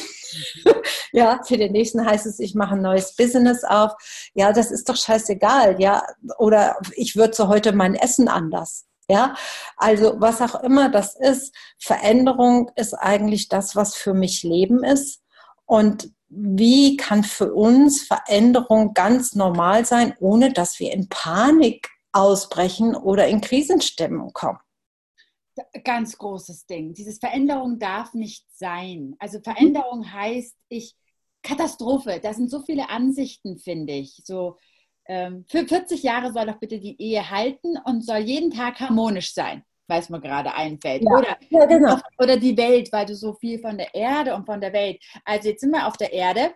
[1.12, 3.92] ja, für den nächsten heißt es, ich mache ein neues Business auf.
[4.34, 5.82] Ja, das ist doch scheißegal.
[5.82, 6.04] Ja,
[6.38, 8.86] oder ich würze heute mein Essen anders.
[9.14, 9.36] Ja,
[9.78, 15.22] also was auch immer das ist, Veränderung ist eigentlich das, was für mich Leben ist.
[15.66, 22.96] Und wie kann für uns Veränderung ganz normal sein, ohne dass wir in Panik ausbrechen
[22.96, 24.58] oder in Krisenstimmung kommen?
[25.84, 26.96] Ganz großes Ding.
[26.96, 29.16] Dieses Veränderung darf nicht sein.
[29.20, 30.96] Also Veränderung heißt, ich
[31.44, 32.20] Katastrophe.
[32.20, 34.24] Da sind so viele Ansichten, finde ich.
[34.26, 34.58] So
[35.06, 39.64] für 40 Jahre soll doch bitte die Ehe halten und soll jeden Tag harmonisch sein,
[39.88, 41.04] weil es mir gerade einfällt.
[41.04, 41.18] Ja.
[41.18, 41.98] Oder, ja, genau.
[42.18, 45.04] oder die Welt, weil du so viel von der Erde und von der Welt.
[45.26, 46.54] Also jetzt sind wir auf der Erde,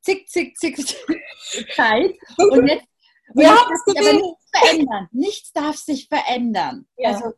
[0.00, 0.76] zick, zick, zick,
[1.74, 2.14] Zeit.
[2.38, 2.86] Und jetzt,
[3.34, 5.08] und ja, jetzt aber nichts verändern.
[5.12, 6.86] Nichts darf sich verändern.
[6.96, 7.10] Ja.
[7.10, 7.32] Also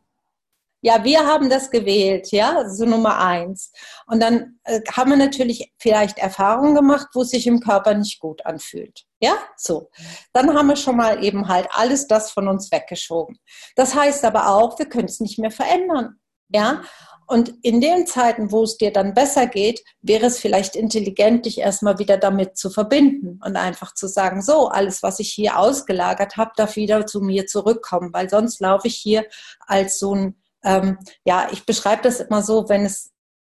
[0.83, 3.71] ja, wir haben das gewählt, ja, so Nummer eins.
[4.05, 8.19] Und dann äh, haben wir natürlich vielleicht Erfahrungen gemacht, wo es sich im Körper nicht
[8.19, 9.05] gut anfühlt.
[9.21, 9.89] Ja, so.
[10.33, 13.39] Dann haben wir schon mal eben halt alles das von uns weggeschoben.
[13.77, 16.19] Das heißt aber auch, wir können es nicht mehr verändern.
[16.49, 16.81] Ja,
[17.27, 21.59] und in den Zeiten, wo es dir dann besser geht, wäre es vielleicht intelligent, dich
[21.59, 26.35] erstmal wieder damit zu verbinden und einfach zu sagen, so, alles, was ich hier ausgelagert
[26.35, 29.25] habe, darf wieder zu mir zurückkommen, weil sonst laufe ich hier
[29.65, 33.11] als so ein ähm, ja, ich beschreibe das immer so, wenn es,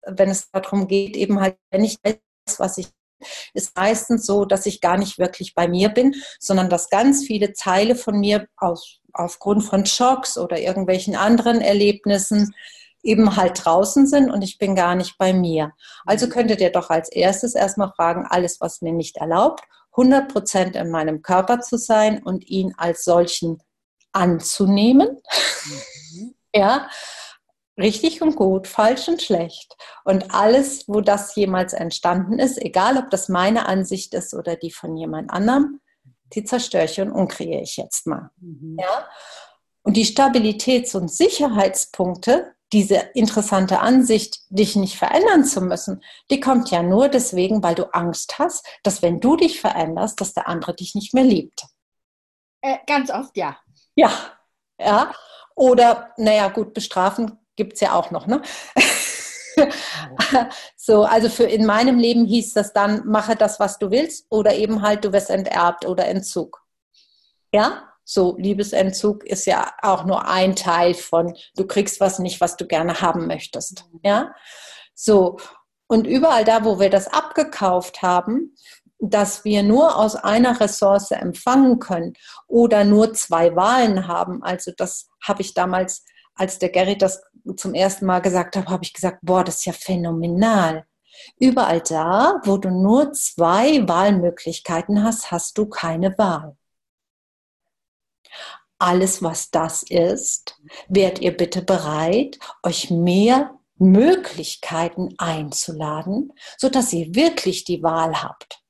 [0.05, 2.17] wenn es darum geht, eben halt, wenn ich weiß,
[2.57, 2.87] was ich
[3.53, 7.53] ist meistens so, dass ich gar nicht wirklich bei mir bin, sondern dass ganz viele
[7.53, 12.53] Teile von mir aus, aufgrund von Schocks oder irgendwelchen anderen Erlebnissen
[13.01, 15.73] eben halt draußen sind und ich bin gar nicht bei mir.
[16.05, 20.75] Also könntet ihr doch als erstes erstmal fragen, alles, was mir nicht erlaubt, 100 Prozent
[20.75, 23.61] in meinem Körper zu sein und ihn als solchen
[24.13, 25.21] anzunehmen.
[25.65, 26.35] Mhm.
[26.55, 26.89] Ja,
[27.77, 29.75] richtig und gut, falsch und schlecht.
[30.03, 34.71] Und alles, wo das jemals entstanden ist, egal ob das meine Ansicht ist oder die
[34.71, 35.79] von jemand anderem,
[36.33, 38.29] die zerstöre ich und umkreiere ich jetzt mal.
[38.37, 38.77] Mhm.
[38.79, 39.07] Ja?
[39.83, 46.71] Und die Stabilitäts- und Sicherheitspunkte, diese interessante Ansicht, dich nicht verändern zu müssen, die kommt
[46.71, 50.75] ja nur deswegen, weil du Angst hast, dass wenn du dich veränderst, dass der andere
[50.75, 51.65] dich nicht mehr liebt.
[52.61, 53.57] Äh, ganz oft ja.
[53.95, 54.11] Ja,
[54.79, 55.13] ja.
[55.55, 58.41] Oder, naja, gut, bestrafen gibt es ja auch noch, ne?
[60.75, 64.55] so, also für in meinem Leben hieß das dann, mache das, was du willst, oder
[64.55, 66.63] eben halt, du wirst enterbt oder Entzug.
[67.53, 67.89] Ja?
[68.03, 72.65] So, Liebesentzug ist ja auch nur ein Teil von, du kriegst was nicht, was du
[72.65, 73.85] gerne haben möchtest.
[74.03, 74.33] Ja?
[74.93, 75.37] So.
[75.87, 78.55] Und überall da, wo wir das abgekauft haben,
[79.09, 82.13] dass wir nur aus einer Ressource empfangen können
[82.47, 84.43] oder nur zwei Wahlen haben.
[84.43, 87.21] Also das habe ich damals, als der Gerrit das
[87.57, 90.85] zum ersten Mal gesagt hat, habe ich gesagt, boah, das ist ja phänomenal.
[91.39, 96.55] Überall da, wo du nur zwei Wahlmöglichkeiten hast, hast du keine Wahl.
[98.79, 107.63] Alles, was das ist, werdet ihr bitte bereit, euch mehr Möglichkeiten einzuladen, sodass ihr wirklich
[107.63, 108.62] die Wahl habt.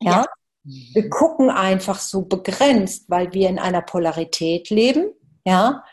[0.00, 0.26] Ja?
[0.64, 5.12] Wir gucken einfach so begrenzt, weil wir in einer Polarität leben.
[5.44, 5.84] Ja?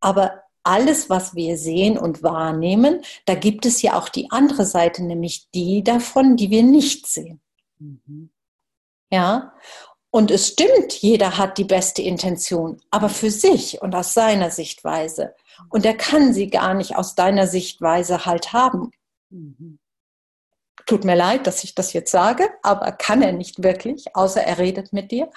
[0.00, 5.02] Aber alles, was wir sehen und wahrnehmen, da gibt es ja auch die andere Seite,
[5.02, 7.40] nämlich die davon, die wir nicht sehen.
[7.78, 8.30] Mhm.
[9.10, 9.54] Ja?
[10.10, 15.34] Und es stimmt, jeder hat die beste Intention, aber für sich und aus seiner Sichtweise.
[15.70, 18.90] Und er kann sie gar nicht aus deiner Sichtweise halt haben.
[19.30, 19.78] Mhm
[20.90, 24.58] tut mir leid, dass ich das jetzt sage, aber kann er nicht wirklich, außer er
[24.58, 25.30] redet mit dir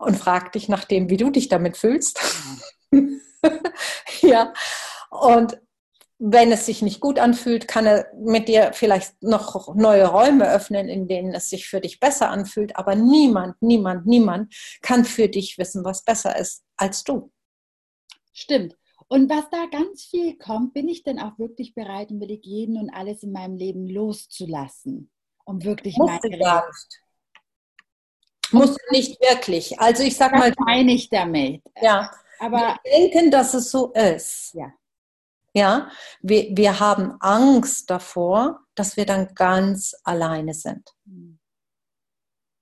[0.00, 2.20] und fragt dich nach dem, wie du dich damit fühlst.
[4.20, 4.52] ja,
[5.10, 5.60] und
[6.18, 10.88] wenn es sich nicht gut anfühlt, kann er mit dir vielleicht noch neue Räume öffnen,
[10.88, 12.74] in denen es sich für dich besser anfühlt.
[12.76, 14.52] Aber niemand, niemand, niemand
[14.82, 17.30] kann für dich wissen, was besser ist als du.
[18.32, 18.76] Stimmt.
[19.08, 22.44] Und was da ganz viel kommt, bin ich denn auch wirklich bereit und will ich
[22.44, 25.10] jeden und alles in meinem Leben loszulassen,
[25.44, 26.44] um wirklich Musst meine du
[28.52, 29.78] Musst du nicht wirklich.
[29.78, 30.52] Also ich sag das mal.
[30.58, 31.62] meine ich damit.
[31.80, 32.10] Ja.
[32.38, 34.54] Aber wir denken, dass es so ist.
[34.54, 34.72] Ja.
[35.54, 35.90] Ja.
[36.20, 40.90] Wir, wir haben Angst davor, dass wir dann ganz alleine sind.
[41.06, 41.38] Hm.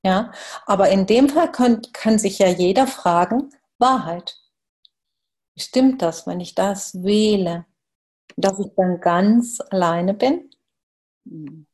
[0.05, 0.31] Ja.
[0.67, 4.39] Aber in dem Fall kann, kann sich ja jeder fragen, Wahrheit.
[5.57, 7.67] Stimmt das, wenn ich das wähle,
[8.37, 10.51] dass ich dann ganz alleine bin?
[11.25, 11.67] Mhm.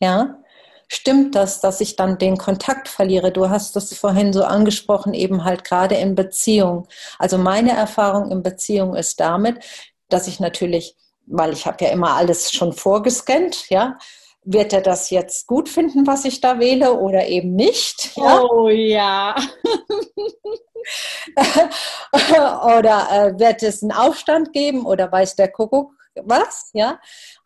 [0.00, 0.42] Ja,
[0.88, 3.32] stimmt das, dass ich dann den Kontakt verliere?
[3.32, 6.88] Du hast das vorhin so angesprochen, eben halt gerade in Beziehung.
[7.18, 9.64] Also meine Erfahrung in Beziehung ist damit,
[10.08, 10.96] dass ich natürlich,
[11.26, 13.98] weil ich habe ja immer alles schon vorgescannt, ja,
[14.44, 18.16] wird er das jetzt gut finden, was ich da wähle oder eben nicht?
[18.16, 18.42] Ja?
[18.42, 19.36] Oh ja.
[22.78, 26.70] oder äh, wird es einen Aufstand geben oder weiß der Kuckuck was?
[26.72, 27.00] Ja.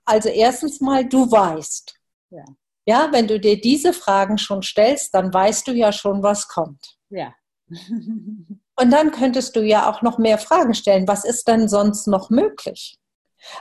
[0.04, 1.94] Also erstens mal, du weißt.
[2.30, 2.44] Ja.
[2.86, 6.96] ja, wenn du dir diese Fragen schon stellst, dann weißt du ja schon, was kommt.
[7.08, 7.32] Ja.
[7.68, 11.08] Und dann könntest du ja auch noch mehr Fragen stellen.
[11.08, 12.98] Was ist denn sonst noch möglich?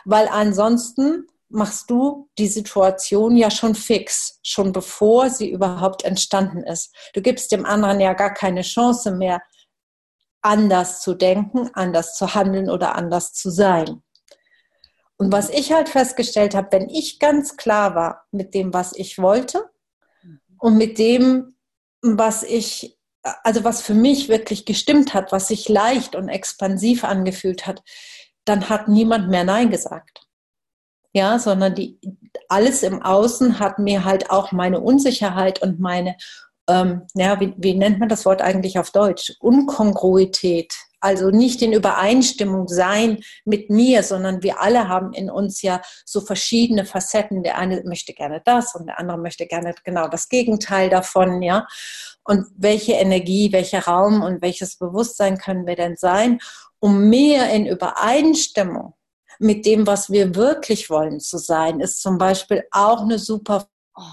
[0.03, 6.93] Weil ansonsten machst du die Situation ja schon fix, schon bevor sie überhaupt entstanden ist.
[7.13, 9.41] Du gibst dem anderen ja gar keine Chance mehr,
[10.41, 14.01] anders zu denken, anders zu handeln oder anders zu sein.
[15.17, 19.17] Und was ich halt festgestellt habe, wenn ich ganz klar war mit dem, was ich
[19.17, 19.69] wollte
[20.59, 21.55] und mit dem,
[22.01, 27.65] was ich, also was für mich wirklich gestimmt hat, was sich leicht und expansiv angefühlt
[27.65, 27.81] hat,
[28.43, 30.24] dann hat niemand mehr Nein gesagt
[31.15, 31.97] ja, sondern die,
[32.49, 36.17] alles im Außen hat mir halt auch meine Unsicherheit und meine,
[36.67, 39.33] ähm, ja, wie, wie nennt man das Wort eigentlich auf Deutsch?
[39.39, 40.73] Unkongruität.
[40.99, 46.19] Also nicht in Übereinstimmung sein mit mir, sondern wir alle haben in uns ja so
[46.19, 47.43] verschiedene Facetten.
[47.43, 51.65] Der eine möchte gerne das und der andere möchte gerne genau das Gegenteil davon, ja.
[52.25, 56.39] Und welche Energie, welcher Raum und welches Bewusstsein können wir denn sein,
[56.79, 58.94] um mehr in Übereinstimmung
[59.39, 63.67] mit dem, was wir wirklich wollen zu sein, ist zum Beispiel auch eine super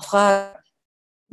[0.04, 0.58] Frage.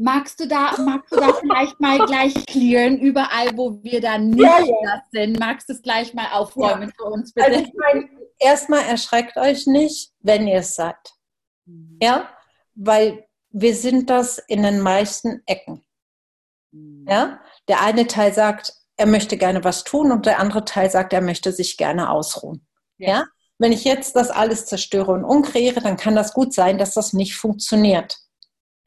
[0.02, 4.40] Magst du da, magst du da vielleicht mal gleich klären, überall, wo wir da nicht
[4.40, 5.02] ja, ja.
[5.12, 5.38] sind?
[5.40, 6.94] Magst du es gleich mal aufräumen ja.
[6.96, 7.48] für uns, bitte?
[7.48, 8.10] Also ich meine,
[8.40, 10.96] erstmal erschreckt euch nicht, wenn ihr es seid.
[11.66, 12.00] Mhm.
[12.02, 12.30] Ja,
[12.76, 15.84] weil wir sind das in den meisten Ecken.
[16.72, 17.06] Mhm.
[17.08, 21.14] Ja, der eine Teil sagt, er möchte gerne was tun und der andere Teil sagt,
[21.14, 22.66] er möchte sich gerne ausruhen.
[22.98, 23.10] Ja.
[23.10, 23.26] ja?
[23.60, 27.14] Wenn ich jetzt das alles zerstöre und umkreiere, dann kann das gut sein, dass das
[27.14, 28.18] nicht funktioniert.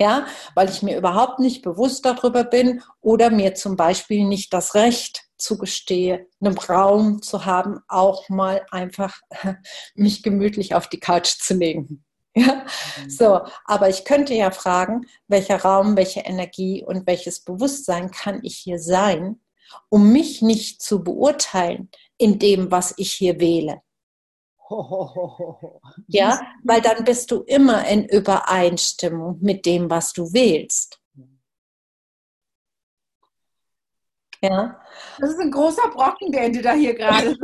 [0.01, 4.75] Ja, weil ich mir überhaupt nicht bewusst darüber bin oder mir zum Beispiel nicht das
[4.75, 9.21] Recht zugestehe, einen Raum zu haben, auch mal einfach
[9.95, 12.05] mich gemütlich auf die Couch zu legen.
[12.35, 12.65] Ja,
[13.05, 13.11] mhm.
[13.11, 18.57] so, aber ich könnte ja fragen, welcher Raum, welche Energie und welches Bewusstsein kann ich
[18.57, 19.41] hier sein,
[19.91, 23.83] um mich nicht zu beurteilen in dem, was ich hier wähle.
[26.09, 31.02] Ja, weil dann bist du immer in Übereinstimmung mit dem, was du wählst.
[34.43, 34.81] Ja.
[35.21, 37.29] Das ist ein großer Brocken, den du da hier gerade.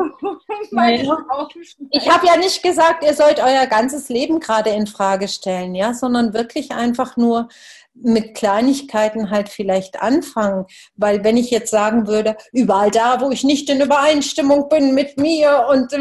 [1.90, 5.94] ich habe ja nicht gesagt, ihr sollt euer ganzes Leben gerade in Frage stellen, ja,
[5.94, 7.48] sondern wirklich einfach nur
[7.94, 10.66] mit Kleinigkeiten halt vielleicht anfangen.
[10.96, 15.18] Weil wenn ich jetzt sagen würde, überall da, wo ich nicht in Übereinstimmung bin mit
[15.18, 15.92] mir und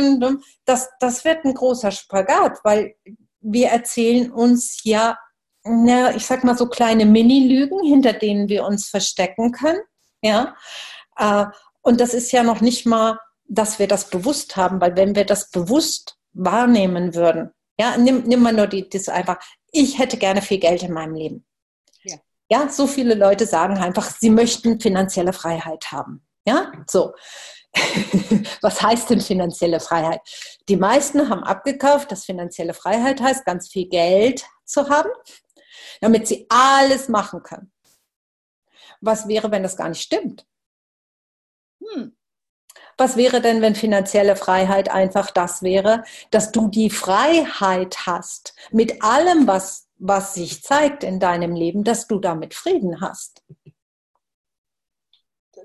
[0.65, 2.95] das, das wird ein großer Spagat, weil
[3.41, 5.17] wir erzählen uns ja,
[5.63, 9.81] na, ich sag mal so kleine Mini-Lügen, hinter denen wir uns verstecken können.
[10.21, 10.55] Ja.
[11.17, 11.45] Äh,
[11.81, 15.25] und das ist ja noch nicht mal, dass wir das bewusst haben, weil wenn wir
[15.25, 19.37] das bewusst wahrnehmen würden, ja, nimm, nimm mal nur die, das einfach,
[19.71, 21.47] ich hätte gerne viel Geld in meinem Leben.
[22.49, 26.25] Ja, so viele Leute sagen einfach, sie möchten finanzielle Freiheit haben.
[26.45, 27.13] Ja, so.
[28.61, 30.21] Was heißt denn finanzielle Freiheit?
[30.69, 35.09] Die meisten haben abgekauft, dass finanzielle Freiheit heißt, ganz viel Geld zu haben,
[35.99, 37.71] damit sie alles machen können.
[39.01, 40.45] Was wäre, wenn das gar nicht stimmt?
[41.81, 42.15] Hm.
[42.97, 49.03] Was wäre denn, wenn finanzielle Freiheit einfach das wäre, dass du die Freiheit hast, mit
[49.03, 53.43] allem, was was sich zeigt in deinem Leben, dass du damit Frieden hast.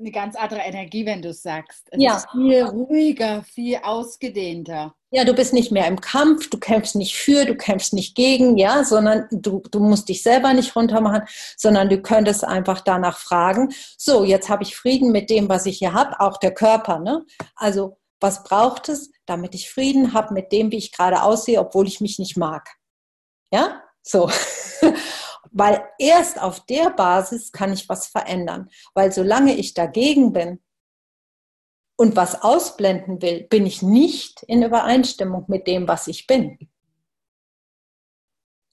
[0.02, 1.86] Eine ganz andere Energie, wenn du es sagst.
[1.92, 2.16] Es ja.
[2.16, 4.96] ist viel ruhiger, viel ausgedehnter.
[5.12, 8.56] Ja, du bist nicht mehr im Kampf, du kämpfst nicht für, du kämpfst nicht gegen,
[8.56, 11.22] ja, sondern du, du musst dich selber nicht runtermachen,
[11.56, 15.78] sondern du könntest einfach danach fragen, so, jetzt habe ich Frieden mit dem, was ich
[15.78, 17.24] hier habe, auch der Körper, ne?
[17.54, 21.86] Also, was braucht es, damit ich Frieden habe mit dem, wie ich gerade aussehe, obwohl
[21.86, 22.68] ich mich nicht mag?
[23.52, 23.84] Ja?
[24.02, 24.28] So.
[25.52, 28.70] Weil erst auf der Basis kann ich was verändern.
[28.94, 30.60] Weil solange ich dagegen bin
[31.96, 36.58] und was ausblenden will, bin ich nicht in Übereinstimmung mit dem, was ich bin.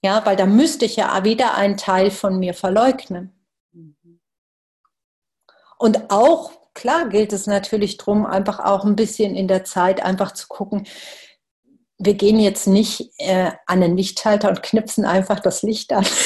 [0.02, 3.36] Ja, weil da müsste ich ja wieder einen Teil von mir verleugnen.
[5.78, 10.32] Und auch klar gilt es natürlich darum, einfach auch ein bisschen in der Zeit einfach
[10.32, 10.86] zu gucken,
[11.98, 16.06] wir gehen jetzt nicht äh, an den Lichtschalter und knipsen einfach das Licht an.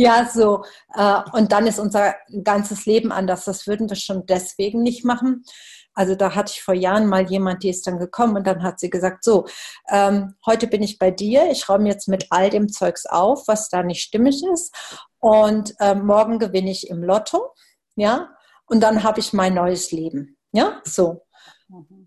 [0.00, 0.64] ja, so.
[0.94, 3.44] Äh, und dann ist unser ganzes Leben anders.
[3.44, 5.44] Das würden wir schon deswegen nicht machen.
[5.92, 8.80] Also da hatte ich vor Jahren mal jemand, die ist dann gekommen und dann hat
[8.80, 9.46] sie gesagt, so,
[9.90, 13.68] ähm, heute bin ich bei dir, ich räume jetzt mit all dem Zeugs auf, was
[13.68, 14.74] da nicht stimmig ist
[15.18, 17.52] und äh, morgen gewinne ich im Lotto,
[17.96, 18.30] ja,
[18.66, 21.26] und dann habe ich mein neues Leben, ja, so.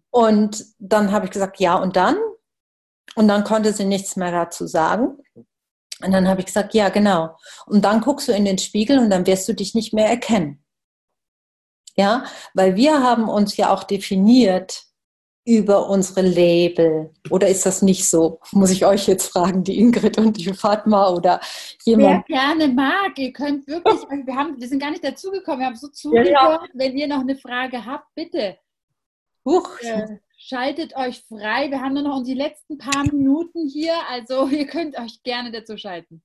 [0.09, 2.17] Und dann habe ich gesagt, ja, und dann?
[3.15, 5.17] Und dann konnte sie nichts mehr dazu sagen.
[6.03, 7.35] Und dann habe ich gesagt, ja, genau.
[7.65, 10.63] Und dann guckst du in den Spiegel und dann wirst du dich nicht mehr erkennen.
[11.95, 14.83] Ja, weil wir haben uns ja auch definiert
[15.45, 17.11] über unsere Label.
[17.29, 18.39] Oder ist das nicht so?
[18.51, 21.39] Muss ich euch jetzt fragen, die Ingrid und die Fatma oder
[21.83, 22.25] jemand?
[22.27, 25.75] Wer gerne mag, ihr könnt wirklich, wir, haben, wir sind gar nicht dazugekommen, wir haben
[25.75, 26.29] so zugehört.
[26.29, 26.63] Ja, ja.
[26.73, 28.57] Wenn ihr noch eine Frage habt, bitte.
[29.45, 29.79] Huch.
[29.81, 31.71] Äh, schaltet euch frei.
[31.71, 35.77] Wir haben nur noch die letzten paar Minuten hier, also ihr könnt euch gerne dazu
[35.77, 36.21] schalten.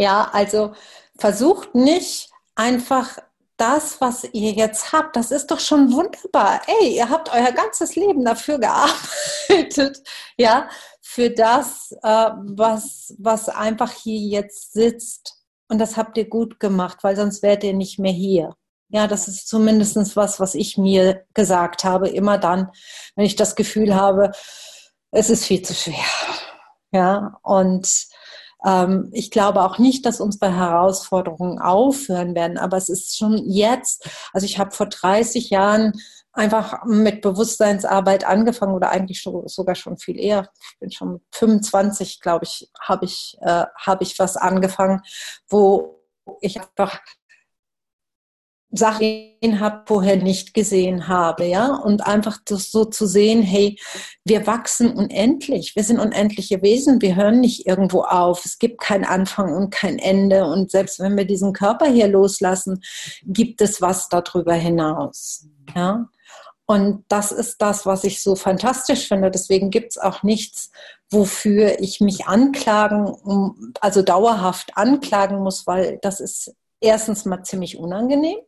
[0.00, 0.74] Ja, also
[1.18, 3.18] versucht nicht einfach
[3.56, 6.62] das, was ihr jetzt habt, das ist doch schon wunderbar.
[6.68, 10.00] Ey, ihr habt euer ganzes Leben dafür gearbeitet,
[10.38, 10.68] ja,
[11.00, 15.42] für das, äh, was, was einfach hier jetzt sitzt.
[15.66, 18.54] Und das habt ihr gut gemacht, weil sonst wärt ihr nicht mehr hier.
[18.90, 22.70] Ja, das ist zumindest was, was ich mir gesagt habe, immer dann,
[23.16, 24.32] wenn ich das Gefühl habe,
[25.10, 25.94] es ist viel zu schwer.
[26.90, 28.08] Ja, und
[28.64, 34.08] ähm, ich glaube auch nicht, dass unsere Herausforderungen aufhören werden, aber es ist schon jetzt,
[34.32, 35.92] also ich habe vor 30 Jahren
[36.32, 40.48] einfach mit Bewusstseinsarbeit angefangen oder eigentlich schon, sogar schon viel eher.
[40.72, 45.02] Ich bin schon 25, glaube ich, habe ich, äh, hab ich was angefangen,
[45.48, 46.00] wo
[46.40, 47.00] ich einfach
[48.70, 53.78] Sachen habe, vorher nicht gesehen habe, ja, und einfach das so zu sehen, hey,
[54.24, 59.04] wir wachsen unendlich, wir sind unendliche Wesen, wir hören nicht irgendwo auf, es gibt kein
[59.04, 60.44] Anfang und kein Ende.
[60.44, 62.82] Und selbst wenn wir diesen Körper hier loslassen,
[63.24, 66.08] gibt es was darüber hinaus, ja.
[66.70, 69.30] Und das ist das, was ich so fantastisch finde.
[69.30, 70.70] Deswegen gibt es auch nichts,
[71.10, 78.38] wofür ich mich anklagen, also dauerhaft anklagen muss, weil das ist erstens mal ziemlich unangenehm.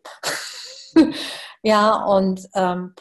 [1.63, 2.95] ja, und ähm,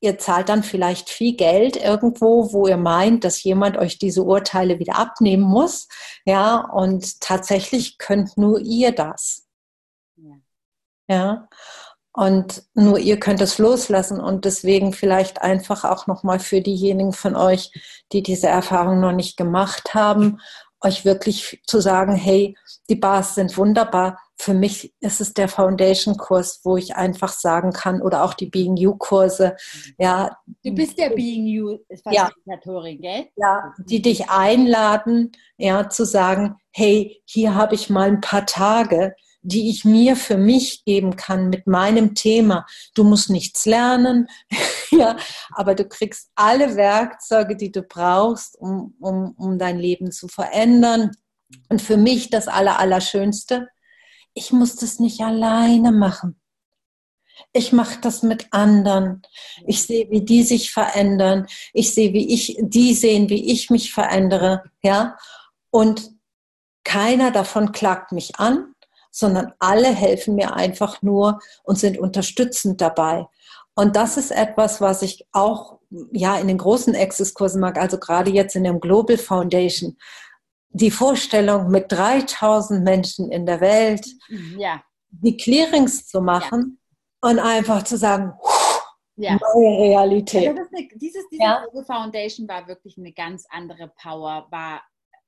[0.00, 4.78] ihr zahlt dann vielleicht viel Geld irgendwo, wo ihr meint, dass jemand euch diese Urteile
[4.78, 5.88] wieder abnehmen muss.
[6.24, 9.46] Ja, und tatsächlich könnt nur ihr das.
[10.16, 10.34] Ja.
[11.08, 11.48] ja.
[12.14, 17.36] Und nur ihr könnt es loslassen und deswegen vielleicht einfach auch nochmal für diejenigen von
[17.36, 17.72] euch,
[18.12, 20.40] die diese Erfahrung noch nicht gemacht haben,
[20.82, 22.56] euch wirklich zu sagen, hey,
[22.88, 28.02] die Bars sind wunderbar, für mich ist es der Foundation-Kurs, wo ich einfach sagen kann,
[28.02, 29.56] oder auch die Being You-Kurse.
[29.98, 33.28] Ja, du bist der Being You-Facilitatorin, ja, gell?
[33.36, 39.14] Ja, die dich einladen, ja, zu sagen, hey, hier habe ich mal ein paar Tage,
[39.42, 42.64] die ich mir für mich geben kann mit meinem Thema.
[42.94, 44.28] Du musst nichts lernen,
[44.90, 45.16] ja,
[45.52, 51.10] aber du kriegst alle Werkzeuge, die du brauchst, um, um, um dein Leben zu verändern.
[51.68, 53.68] Und für mich das Allerallerschönste,
[54.34, 56.40] ich muss das nicht alleine machen.
[57.52, 59.22] Ich mache das mit anderen.
[59.66, 61.46] Ich sehe, wie die sich verändern.
[61.72, 65.18] Ich sehe, wie ich, die sehen, wie ich mich verändere, ja.
[65.70, 66.12] Und
[66.84, 68.71] keiner davon klagt mich an,
[69.12, 73.26] sondern alle helfen mir einfach nur und sind unterstützend dabei.
[73.74, 75.78] Und das ist etwas, was ich auch
[76.10, 79.96] ja in den großen Access-Kursen mag, also gerade jetzt in dem Global Foundation,
[80.70, 84.06] die Vorstellung, mit 3000 Menschen in der Welt
[84.56, 84.82] ja.
[85.10, 86.78] die Clearings zu machen
[87.22, 87.30] ja.
[87.30, 88.32] und einfach zu sagen,
[89.16, 89.38] ja.
[89.54, 90.48] neue Realität.
[90.48, 91.64] Also eine, dieses diese ja.
[91.86, 94.46] Foundation war wirklich eine ganz andere Power.
[94.50, 94.82] War,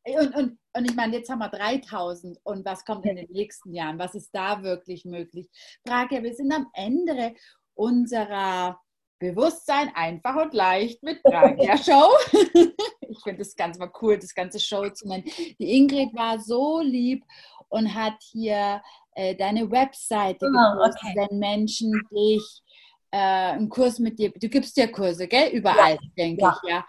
[0.05, 3.72] und, und, und ich meine, jetzt haben wir 3000 und was kommt in den nächsten
[3.74, 3.98] Jahren?
[3.98, 5.48] Was ist da wirklich möglich?
[5.86, 7.34] Frage, wir sind am Ende
[7.74, 8.78] unserer
[9.18, 12.11] Bewusstsein einfach und leicht mit Bragia Show.
[13.00, 15.24] ich finde das ganz mal cool, das ganze Show zu nennen.
[15.59, 17.24] Die Ingrid war so lieb
[17.68, 18.82] und hat hier
[19.14, 21.14] äh, deine Webseite oh, okay.
[21.14, 22.62] wenn Menschen dich
[23.11, 25.50] äh, einen Kurs mit dir, du gibst ja Kurse, gell?
[25.50, 26.11] Überall, ja.
[26.16, 26.59] denke ja.
[26.62, 26.86] ich, ja.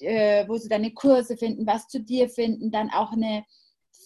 [0.00, 3.44] Äh, wo sie deine Kurse finden, was zu dir finden, dann auch eine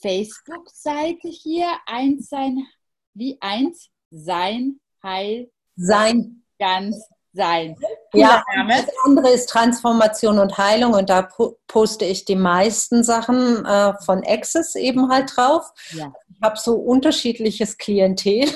[0.01, 2.67] Facebook-Seite hier, eins sein,
[3.13, 3.91] wie eins?
[4.11, 6.97] Sein, heil, sein, ganz
[7.33, 7.77] sein.
[8.13, 11.29] Ja, das andere ist Transformation und Heilung und da
[11.69, 15.71] poste ich die meisten Sachen äh, von Access eben halt drauf.
[15.93, 16.13] Ja.
[16.29, 18.49] Ich habe so unterschiedliches Klientel,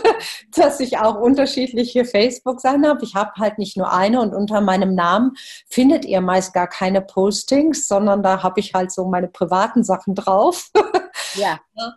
[0.56, 3.04] dass ich auch unterschiedliche Facebook-Seiten habe.
[3.04, 5.32] Ich habe halt nicht nur eine und unter meinem Namen
[5.68, 10.14] findet ihr meist gar keine Postings, sondern da habe ich halt so meine privaten Sachen
[10.14, 10.70] drauf.
[11.34, 11.60] ja.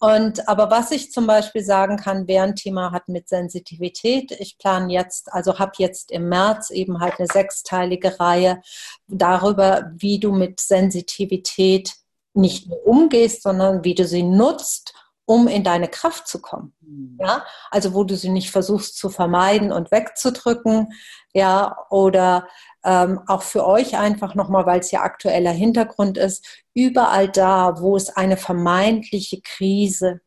[0.00, 4.56] Und aber was ich zum Beispiel sagen kann, wer ein Thema hat mit Sensitivität, ich
[4.56, 8.62] plane jetzt, also habe jetzt im März eben halt eine sechsteilige Reihe
[9.08, 11.94] darüber, wie du mit Sensitivität
[12.32, 14.94] nicht nur umgehst, sondern wie du sie nutzt,
[15.28, 16.72] um in deine Kraft zu kommen.
[16.80, 17.18] Mhm.
[17.20, 20.94] Ja, also wo du sie nicht versuchst zu vermeiden und wegzudrücken,
[21.34, 22.48] ja, oder
[22.82, 27.94] ähm, auch für euch einfach nochmal, weil es ja aktueller Hintergrund ist, überall da, wo
[27.94, 30.20] es eine vermeintliche Krise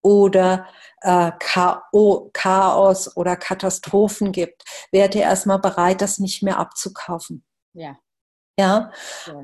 [0.00, 0.66] oder
[1.02, 1.32] äh,
[2.32, 7.44] Chaos oder Katastrophen gibt, werdet ihr erstmal bereit, das nicht mehr abzukaufen.
[7.74, 7.98] Ja.
[8.58, 8.90] Ja,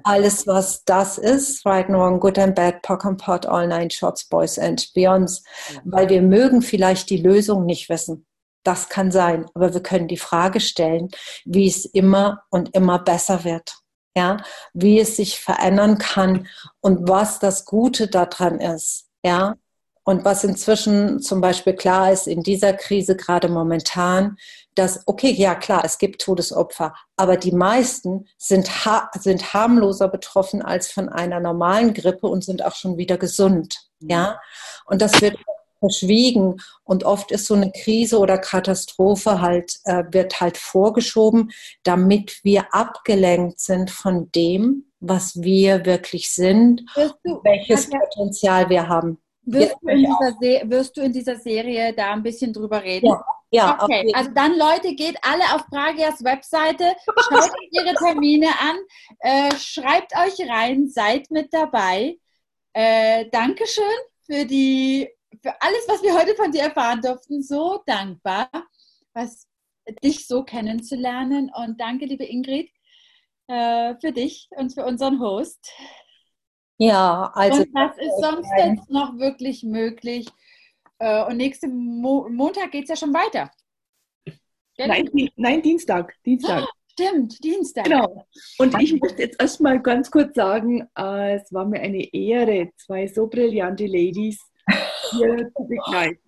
[0.04, 3.90] alles, was das ist, right and wrong, good and bad, pock and pot, all nine
[3.90, 5.42] shots, boys and beyonds,
[5.84, 8.26] weil wir mögen vielleicht die Lösung nicht wissen.
[8.64, 11.10] Das kann sein, aber wir können die Frage stellen,
[11.44, 13.74] wie es immer und immer besser wird.
[14.16, 14.38] Ja,
[14.72, 16.46] wie es sich verändern kann
[16.80, 19.08] und was das Gute daran ist.
[19.24, 19.56] Ja,
[20.05, 24.36] und was inzwischen zum Beispiel klar ist in dieser Krise gerade momentan,
[24.74, 30.62] dass, okay, ja klar, es gibt Todesopfer, aber die meisten sind, ha sind harmloser betroffen
[30.62, 33.76] als von einer normalen Grippe und sind auch schon wieder gesund.
[34.00, 34.40] Ja,
[34.86, 35.36] und das wird
[35.82, 36.61] verschwiegen.
[36.84, 41.50] Und oft ist so eine Krise oder Katastrophe halt, äh, wird halt vorgeschoben,
[41.82, 46.82] damit wir abgelenkt sind von dem, was wir wirklich sind,
[47.42, 49.18] welches Potenzial wir haben.
[49.45, 49.88] Wirst du,
[50.70, 53.07] wirst du, in dieser Serie da ein bisschen drüber reden?
[53.07, 53.24] Ja.
[53.55, 58.76] Ja, okay, also dann Leute, geht alle auf Pragias Webseite, schaut euch ihre Termine an,
[59.18, 62.16] äh, schreibt euch rein, seid mit dabei.
[62.72, 63.84] Äh, Dankeschön
[64.24, 65.07] für die
[65.43, 67.43] für alles, was wir heute von dir erfahren durften.
[67.43, 68.49] So dankbar,
[69.12, 69.47] was,
[70.03, 71.51] dich so kennenzulernen.
[71.55, 72.70] Und danke, liebe Ingrid,
[73.49, 75.70] äh, für dich und für unseren Host.
[76.78, 77.62] Ja, also.
[77.62, 80.26] Und was ist sonst jetzt noch wirklich möglich?
[80.98, 83.50] Äh, und nächsten Mo Montag geht es ja schon weiter.
[84.78, 86.14] Nein, nein, Dienstag.
[86.24, 86.64] Dienstag.
[86.64, 87.84] Oh, stimmt, Dienstag.
[87.84, 88.26] Genau.
[88.58, 93.06] Und ich möchte jetzt erstmal ganz kurz sagen, äh, es war mir eine Ehre, zwei
[93.06, 94.40] so brillante Ladies
[95.10, 96.20] hier zu begleiten.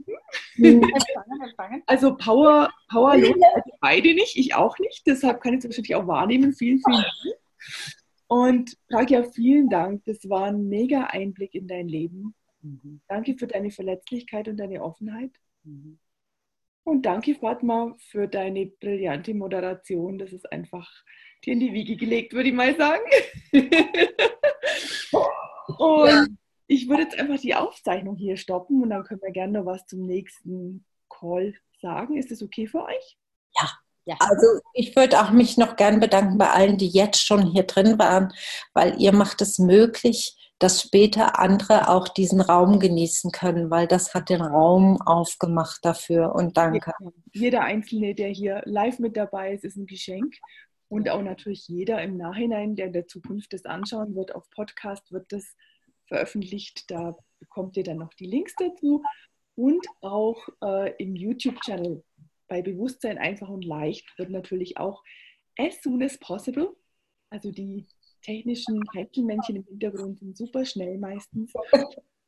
[1.86, 3.16] Also Power, Power
[3.80, 5.06] beide nicht, ich auch nicht.
[5.06, 6.52] Deshalb kann ich es wahrscheinlich auch wahrnehmen.
[6.52, 7.36] Vielen, vielen Dank.
[8.42, 10.04] Und Pragia, vielen Dank.
[10.04, 12.34] Das war ein mega Einblick in dein Leben.
[12.62, 13.00] Mhm.
[13.08, 15.32] Danke für deine Verletzlichkeit und deine Offenheit.
[15.62, 15.98] Mhm.
[16.84, 20.18] Und danke, Fatma, für deine brillante Moderation.
[20.18, 20.90] Das ist einfach
[21.44, 23.04] dir in die Wiege gelegt, würde ich mal sagen.
[25.78, 26.26] und ja
[26.66, 29.86] ich würde jetzt einfach die Aufzeichnung hier stoppen und dann können wir gerne noch was
[29.86, 32.16] zum nächsten Call sagen.
[32.16, 33.18] Ist das okay für euch?
[33.56, 33.70] Ja.
[34.06, 34.16] Ja.
[34.20, 37.98] Also ich würde auch mich noch gern bedanken bei allen, die jetzt schon hier drin
[37.98, 38.32] waren,
[38.74, 44.14] weil ihr macht es möglich, dass später andere auch diesen Raum genießen können, weil das
[44.14, 46.92] hat den Raum aufgemacht dafür und danke.
[47.32, 50.34] Jeder Einzelne, der hier live mit dabei ist, ist ein Geschenk
[50.88, 55.10] und auch natürlich jeder im Nachhinein, der in der Zukunft das anschauen wird auf Podcast,
[55.12, 55.56] wird das
[56.06, 56.90] veröffentlicht.
[56.90, 59.02] Da bekommt ihr dann noch die Links dazu
[59.56, 62.02] und auch äh, im YouTube-Channel
[62.48, 65.02] bei Bewusstsein einfach und leicht wird natürlich auch
[65.58, 66.76] as soon as possible,
[67.30, 67.86] also die
[68.22, 71.52] technischen Häkchenmännchen im Hintergrund sind super schnell meistens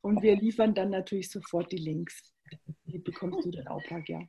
[0.02, 2.32] und wir liefern dann natürlich sofort die Links.
[2.84, 4.20] Die bekommst du dann auch, ja.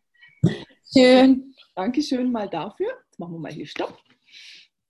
[0.92, 1.54] Schön.
[1.76, 2.88] Dankeschön mal dafür.
[3.06, 3.98] Jetzt machen wir mal hier Stopp.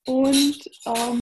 [0.06, 1.16] Und ähm,